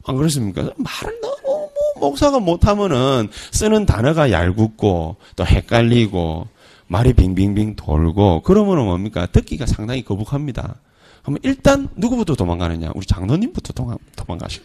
안 0.09 0.17
그렇습니까? 0.17 0.63
말을 0.63 1.21
너무 1.21 1.37
뭐 1.45 1.71
목사가 2.09 2.39
못하면은 2.41 3.29
쓰는 3.53 3.85
단어가 3.87 4.31
얄궂고 4.31 5.17
또 5.37 5.47
헷갈리고 5.47 6.49
말이 6.87 7.13
빙빙빙 7.13 7.77
돌고 7.77 8.43
그러면은 8.43 8.85
뭡니까? 8.87 9.27
듣기가 9.27 9.67
상당히 9.67 10.03
거북합니다. 10.03 10.77
그러면 11.23 11.41
일단 11.43 11.89
누구부터 11.97 12.35
도망가느냐? 12.37 12.93
우리 12.95 13.05
장로님부터 13.05 13.75
도망, 13.75 13.99
도망가시고. 14.17 14.65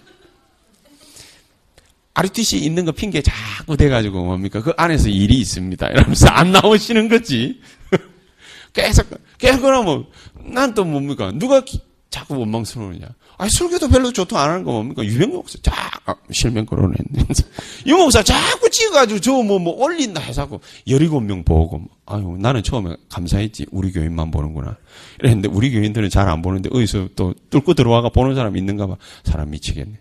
RTC 2.15 2.59
있는 2.59 2.85
거 2.85 2.91
핑계 2.91 3.21
자꾸 3.21 3.75
대가지고 3.75 4.23
뭡니까? 4.23 4.61
그 4.61 4.71
안에서 4.77 5.09
일이 5.09 5.39
있습니다. 5.39 5.87
이러면서 5.87 6.27
안 6.27 6.51
나오시는 6.51 7.09
거지. 7.09 7.59
계속, 8.71 9.07
계속 9.37 9.61
그러면 9.61 10.05
난 10.45 10.73
또 10.73 10.85
뭡니까? 10.85 11.31
누가 11.33 11.61
자꾸 12.09 12.37
원망스러우냐? 12.37 13.07
아, 13.37 13.47
설교도 13.49 13.89
별로 13.89 14.11
좋도 14.11 14.37
안 14.37 14.49
하는 14.49 14.63
거 14.63 14.71
뭡니까? 14.71 15.03
유명 15.03 15.31
목사, 15.31 15.57
자, 15.61 15.73
아, 16.05 16.15
실명 16.31 16.65
거론했네. 16.65 17.25
유 17.87 17.95
목사 17.97 18.21
자꾸 18.23 18.69
찍어가지고 18.69 19.19
저 19.21 19.31
뭐, 19.43 19.59
뭐 19.59 19.73
올린다 19.83 20.21
해서고, 20.21 20.61
17명 20.87 21.43
보고, 21.45 21.81
아유, 22.05 22.37
나는 22.39 22.61
처음에 22.63 22.95
감사했지. 23.09 23.65
우리 23.71 23.91
교인만 23.91 24.31
보는구나. 24.31 24.77
이랬는데, 25.19 25.49
우리 25.49 25.71
교인들은 25.71 26.09
잘 26.09 26.29
안 26.29 26.41
보는데, 26.41 26.69
어디서 26.71 27.09
또 27.15 27.33
뚫고 27.49 27.73
들어와가 27.73 28.09
보는 28.09 28.35
사람 28.35 28.55
있는가 28.55 28.87
봐. 28.87 28.97
사람 29.23 29.49
미치겠네. 29.49 29.99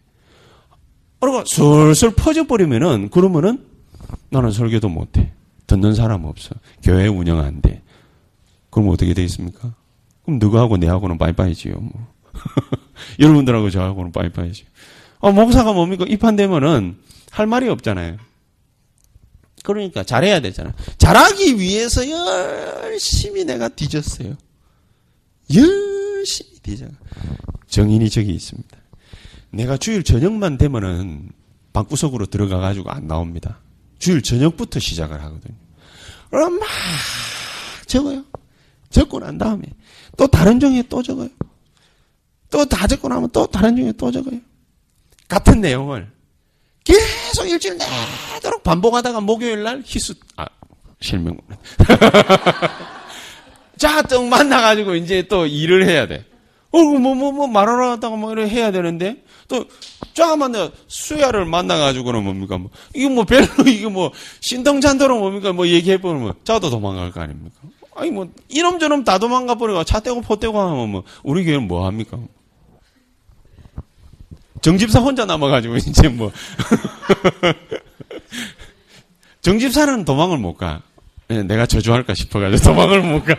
그러고 1.21 1.45
슬슬 1.47 2.11
퍼져버리면은, 2.15 3.11
그러면은, 3.11 3.65
나는 4.31 4.51
설교도 4.51 4.89
못해. 4.89 5.33
듣는 5.67 5.95
사람 5.95 6.25
없어. 6.25 6.55
교회 6.83 7.07
운영 7.07 7.39
안 7.39 7.61
돼. 7.63 7.83
그럼 8.71 8.89
어떻게 8.89 9.15
되겠습니까? 9.15 9.75
그럼 10.25 10.39
너하고 10.39 10.77
내하고는 10.77 11.19
바이바이지요, 11.19 11.75
뭐. 11.75 11.93
여러분들하고 13.19 13.71
저하고는 13.71 14.13
빠이빠이지. 14.13 14.65
어, 15.19 15.33
목사가 15.33 15.73
뭡니까? 15.73 16.05
입한되면은 16.09 16.97
할 17.31 17.47
말이 17.47 17.69
없잖아요. 17.69 18.17
그러니까 19.63 20.03
잘해야 20.03 20.41
되잖아. 20.41 20.75
잘하기 20.99 21.59
위해서 21.59 22.03
열심히 22.09 23.45
내가 23.45 23.69
뒤졌어요. 23.69 24.37
열심히 25.55 26.59
뒤져. 26.63 26.87
정인이 27.69 28.11
저기 28.11 28.33
있습니다. 28.33 28.77
내가 29.51 29.77
주일 29.77 30.03
저녁만 30.03 30.59
되면은 30.59 31.31
방구석으로 31.73 32.27
들어가 32.27 32.59
가지고 32.59 32.91
안 32.91 33.07
나옵니다. 33.07 33.61
주일 33.99 34.23
저녁부터 34.23 34.81
시작을 34.81 35.23
하거든요. 35.23 35.55
그럼 36.31 36.59
막 36.59 36.69
적어요. 37.87 38.25
적고 38.91 39.21
난 39.21 39.39
다음에 39.39 39.63
또 40.17 40.27
다른 40.27 40.59
종이에 40.59 40.83
또 40.89 41.03
적어요. 41.03 41.29
또 42.53 42.65
다 42.67 42.87
적고 42.87 43.09
나면 43.09 43.31
또 43.33 43.47
다른 43.47 43.75
종이에 43.75 43.93
또 43.93 44.13
적어요. 44.13 44.39
같은 45.27 45.61
내용을 45.61 46.09
계속 46.85 47.49
일주일 47.49 47.79
내도록 48.35 48.63
반복하다가 48.63 49.21
목요일 49.21 49.63
날 49.63 49.83
희수, 49.85 50.15
아, 50.37 50.47
실명. 51.01 51.39
자, 53.79 54.03
또 54.03 54.23
만나가지고 54.23 54.95
이제 54.97 55.27
또 55.29 55.47
일을 55.47 55.89
해야 55.89 56.07
돼. 56.07 56.25
어, 56.71 56.83
뭐, 56.83 57.15
뭐, 57.15 57.33
뭐, 57.33 57.47
말하러 57.47 57.91
갔다가 57.91 58.17
뭐, 58.17 58.33
이렇게 58.33 58.51
해야 58.51 58.71
되는데, 58.71 59.23
또, 59.47 59.67
쫙 60.15 60.37
만나, 60.37 60.71
수야를 60.87 61.45
만나가지고는 61.45 62.25
뭡니까, 62.25 62.57
뭐, 62.57 62.71
이거 62.95 63.11
뭐, 63.11 63.25
별로, 63.25 63.47
이거 63.67 63.91
뭐, 63.91 64.11
신동찬도로 64.41 65.19
뭡니까, 65.19 65.53
뭐, 65.53 65.67
얘기해 65.67 66.01
보면, 66.01 66.23
뭐, 66.23 66.35
자도 66.45 66.71
도망갈 66.71 67.13
거 67.13 67.21
아닙니까? 67.21 67.57
아니, 67.95 68.11
뭐, 68.11 68.29
이놈저놈 68.49 69.05
다 69.05 69.19
도망가 69.19 69.57
버리고, 69.57 69.85
차 69.85 70.01
떼고 70.01 70.23
포 70.23 70.37
떼고 70.37 70.59
하면 70.59 70.89
뭐, 70.89 71.03
우리 71.23 71.45
교회는 71.45 71.69
뭐 71.69 71.87
합니까? 71.87 72.19
정집사 74.63 75.01
혼자 75.01 75.27
남아가지고, 75.27 75.77
이제 75.77 76.09
뭐, 76.09 76.33
정집사는 79.43 80.05
도망을 80.05 80.39
못 80.39 80.55
가. 80.55 80.83
예, 81.31 81.43
내가 81.43 81.67
저주할까 81.67 82.15
싶어가지고 82.15 82.63
도망을 82.65 83.03
못 83.03 83.25
가. 83.25 83.35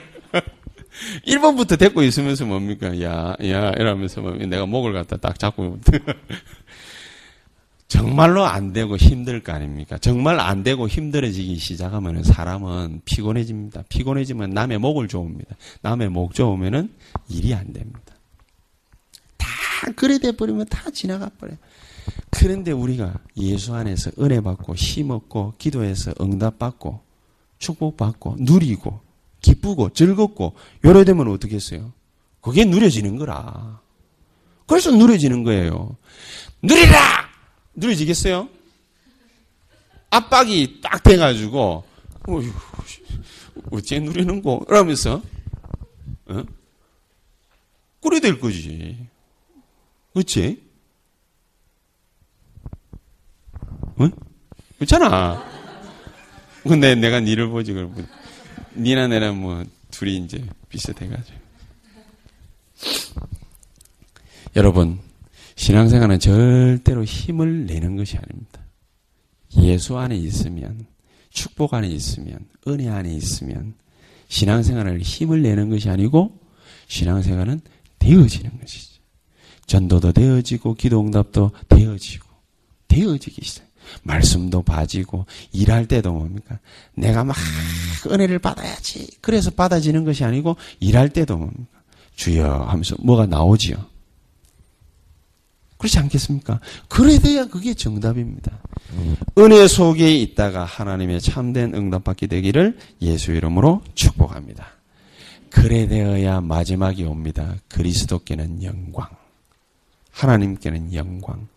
1번부터 1.25 1.79
데리고 1.79 2.03
있으면서 2.03 2.45
뭡니까? 2.45 3.01
야, 3.01 3.35
야, 3.45 3.71
이러면서 3.71 4.21
뭐 4.21 4.33
내가 4.33 4.65
목을 4.65 4.93
갖다 4.93 5.17
딱 5.17 5.39
잡고. 5.39 5.79
정말로 7.87 8.43
안 8.43 8.73
되고 8.73 8.97
힘들 8.97 9.43
거 9.43 9.53
아닙니까? 9.53 9.99
정말 9.99 10.39
안 10.39 10.63
되고 10.63 10.87
힘들어지기 10.87 11.57
시작하면 11.57 12.23
사람은 12.23 13.01
피곤해집니다. 13.05 13.83
피곤해지면 13.87 14.49
남의 14.49 14.79
목을 14.79 15.07
좋습니다. 15.07 15.55
남의 15.81 16.09
목 16.09 16.33
좋으면은 16.33 16.91
일이 17.29 17.53
안 17.53 17.71
됩니다. 17.71 18.12
다 19.83 19.91
그래 19.97 20.17
돼버리면 20.17 20.67
다 20.67 20.89
지나가 20.91 21.29
버려요. 21.37 21.57
그런데 22.31 22.71
우리가 22.71 23.19
예수 23.37 23.75
안에서 23.75 24.11
은혜 24.19 24.39
받고 24.39 24.75
힘없고 24.75 25.55
기도해서 25.57 26.13
응답 26.21 26.57
받고 26.57 27.01
축복 27.59 27.97
받고 27.97 28.37
누리고 28.39 29.01
기쁘고 29.41 29.89
즐겁고 29.89 30.53
요래 30.85 31.03
되면 31.03 31.27
어떻게 31.27 31.55
했어요? 31.55 31.91
그게 32.39 32.63
누려지는 32.63 33.17
거라. 33.17 33.81
그래서 34.67 34.91
누려지는 34.91 35.43
거예요. 35.43 35.97
누리라! 36.61 37.29
누려지겠어요? 37.75 38.47
압박이 40.09 40.79
딱 40.81 41.03
돼가지고, 41.03 41.83
어휴, 42.27 42.51
어째 43.71 43.99
누리는 43.99 44.41
거? 44.41 44.63
이러면서, 44.69 45.21
어? 46.27 46.43
꿀이 47.99 48.21
될 48.21 48.39
거지. 48.39 49.07
그치? 50.13 50.61
어? 53.97 54.09
그렇잖아. 54.77 55.43
근데 56.63 56.95
내가 56.95 57.19
니를 57.19 57.49
보지, 57.49 57.73
그러면. 57.73 58.07
니나 58.75 59.07
내나 59.07 59.31
뭐 59.31 59.63
둘이 59.91 60.17
이제 60.17 60.43
비슷해가지고. 60.69 61.37
여러분, 64.55 64.99
신앙생활은 65.55 66.19
절대로 66.19 67.03
힘을 67.03 67.65
내는 67.65 67.95
것이 67.95 68.17
아닙니다. 68.17 68.61
예수 69.57 69.97
안에 69.97 70.15
있으면, 70.15 70.85
축복 71.29 71.73
안에 71.73 71.87
있으면, 71.87 72.39
은혜 72.67 72.89
안에 72.89 73.11
있으면, 73.13 73.73
신앙생활을 74.27 75.01
힘을 75.01 75.41
내는 75.41 75.69
것이 75.69 75.89
아니고, 75.89 76.39
신앙생활은 76.87 77.61
되어지는 77.99 78.59
것이죠. 78.59 78.92
전도도 79.65 80.11
되어지고, 80.13 80.75
기도 80.75 81.01
응답도 81.01 81.51
되어지고, 81.69 82.27
되어지기 82.87 83.41
시작. 83.43 83.65
말씀도 84.03 84.61
봐지고 84.63 85.25
일할 85.51 85.87
때도 85.87 86.13
뭡니까? 86.13 86.59
내가 86.95 87.23
막 87.23 87.35
은혜를 88.07 88.39
받아야지. 88.39 89.07
그래서 89.21 89.51
받아지는 89.51 90.05
것이 90.05 90.23
아니고 90.23 90.55
일할 90.79 91.09
때도 91.09 91.37
뭡니까? 91.37 91.81
주여 92.15 92.65
하면서 92.67 92.95
뭐가 92.99 93.25
나오지요. 93.25 93.75
그렇지 95.77 95.99
않겠습니까? 95.99 96.61
그래 96.87 97.19
돼야 97.19 97.45
그게 97.45 97.73
정답입니다. 97.73 98.57
은혜 99.37 99.67
속에 99.67 100.15
있다가 100.17 100.63
하나님의 100.63 101.19
참된 101.19 101.75
응답받기 101.75 102.27
되기를 102.27 102.77
예수 103.01 103.33
이름으로 103.33 103.81
축복합니다. 103.93 104.65
그래 105.49 105.87
되어야 105.87 106.39
마지막이 106.39 107.03
옵니다. 107.03 107.55
그리스도께는 107.67 108.63
영광. 108.63 109.09
하나님께는 110.13 110.93
영광. 110.93 111.47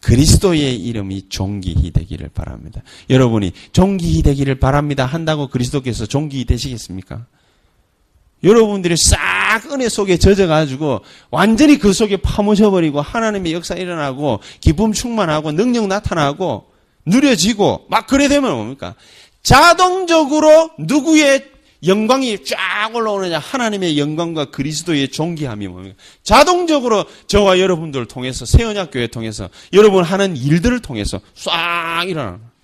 그리스도의 0.00 0.76
이름이 0.76 1.28
종기히 1.28 1.90
되기를 1.90 2.28
바랍니다. 2.28 2.82
여러분이 3.08 3.52
종기히 3.72 4.22
되기를 4.22 4.56
바랍니다 4.56 5.06
한다고 5.06 5.48
그리스도께서 5.48 6.06
종기히 6.06 6.44
되시겠습니까? 6.44 7.26
여러분들이 8.42 8.96
싹 8.98 9.72
은혜 9.72 9.88
속에 9.88 10.18
젖어가지고 10.18 11.00
완전히 11.30 11.78
그 11.78 11.94
속에 11.94 12.18
파묻혀버리고 12.18 13.00
하나님의 13.00 13.54
역사 13.54 13.74
일어나고 13.74 14.40
기쁨 14.60 14.92
충만하고 14.92 15.52
능력 15.52 15.86
나타나고 15.86 16.66
누려지고 17.06 17.86
막 17.88 18.06
그래 18.06 18.28
되면 18.28 18.52
뭡니까? 18.52 18.94
자동적으로 19.42 20.70
누구의 20.78 21.53
영광이 21.86 22.44
쫙 22.44 22.90
올라오느냐 22.94 23.38
하나님의 23.38 23.98
영광과 23.98 24.46
그리스도의 24.46 25.08
존귀함이 25.08 25.68
뭡니까? 25.68 25.96
자동적으로 26.22 27.04
저와 27.26 27.58
여러분들을 27.58 28.06
통해서 28.06 28.44
세언약교회 28.44 29.08
통해서 29.08 29.48
여러분 29.72 30.04
하는 30.04 30.36
일들을 30.36 30.80
통해서 30.80 31.20
싹 31.34 32.04
일어나는 32.06 32.38
거예요. 32.38 32.54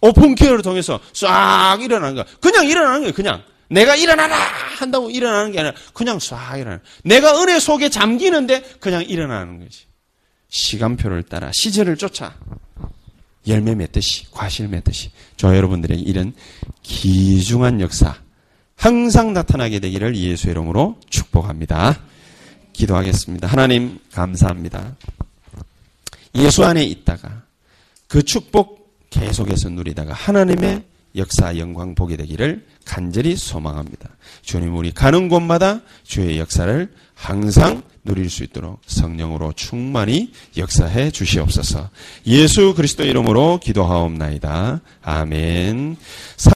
오픈케어를 0.00 0.62
통해서 0.62 1.00
싹 1.12 1.78
일어나는 1.80 2.14
거야. 2.14 2.24
그냥 2.40 2.66
일어나는 2.66 3.00
거예요. 3.00 3.14
그냥 3.14 3.42
내가 3.68 3.96
일어나라 3.96 4.36
한다고 4.36 5.10
일어나는 5.10 5.52
게 5.52 5.60
아니라 5.60 5.74
그냥 5.92 6.18
싹 6.18 6.56
일어나는. 6.56 6.80
내가 7.04 7.42
은혜 7.42 7.58
속에 7.58 7.88
잠기는데 7.88 8.62
그냥 8.80 9.04
일어나는 9.04 9.60
거지. 9.60 9.86
시간표를 10.48 11.24
따라 11.24 11.50
시절을 11.52 11.96
쫓아 11.96 12.34
열매 13.46 13.74
맺듯이 13.74 14.30
과실 14.30 14.68
맺듯이 14.68 15.10
저 15.36 15.54
여러분들의 15.54 16.00
이런 16.00 16.32
기중한 16.82 17.80
역사 17.80 18.16
항상 18.78 19.32
나타나게 19.32 19.80
되기를 19.80 20.16
예수의 20.16 20.52
이름으로 20.52 20.96
축복합니다. 21.10 21.98
기도하겠습니다. 22.72 23.48
하나님 23.48 23.98
감사합니다. 24.12 24.94
예수 26.36 26.64
안에 26.64 26.84
있다가 26.84 27.42
그 28.06 28.22
축복 28.22 29.10
계속해서 29.10 29.70
누리다가 29.70 30.12
하나님의 30.12 30.84
역사 31.16 31.58
영광 31.58 31.96
보게 31.96 32.16
되기를 32.16 32.66
간절히 32.84 33.34
소망합니다. 33.34 34.10
주님 34.42 34.76
우리 34.76 34.92
가는 34.92 35.28
곳마다 35.28 35.80
주의 36.04 36.38
역사를 36.38 36.88
항상 37.14 37.82
누릴 38.04 38.30
수 38.30 38.44
있도록 38.44 38.80
성령으로 38.86 39.52
충만히 39.54 40.32
역사해 40.56 41.10
주시옵소서. 41.10 41.90
예수 42.26 42.74
그리스도 42.74 43.04
이름으로 43.04 43.60
기도하옵나이다. 43.62 44.80
아멘. 45.02 45.96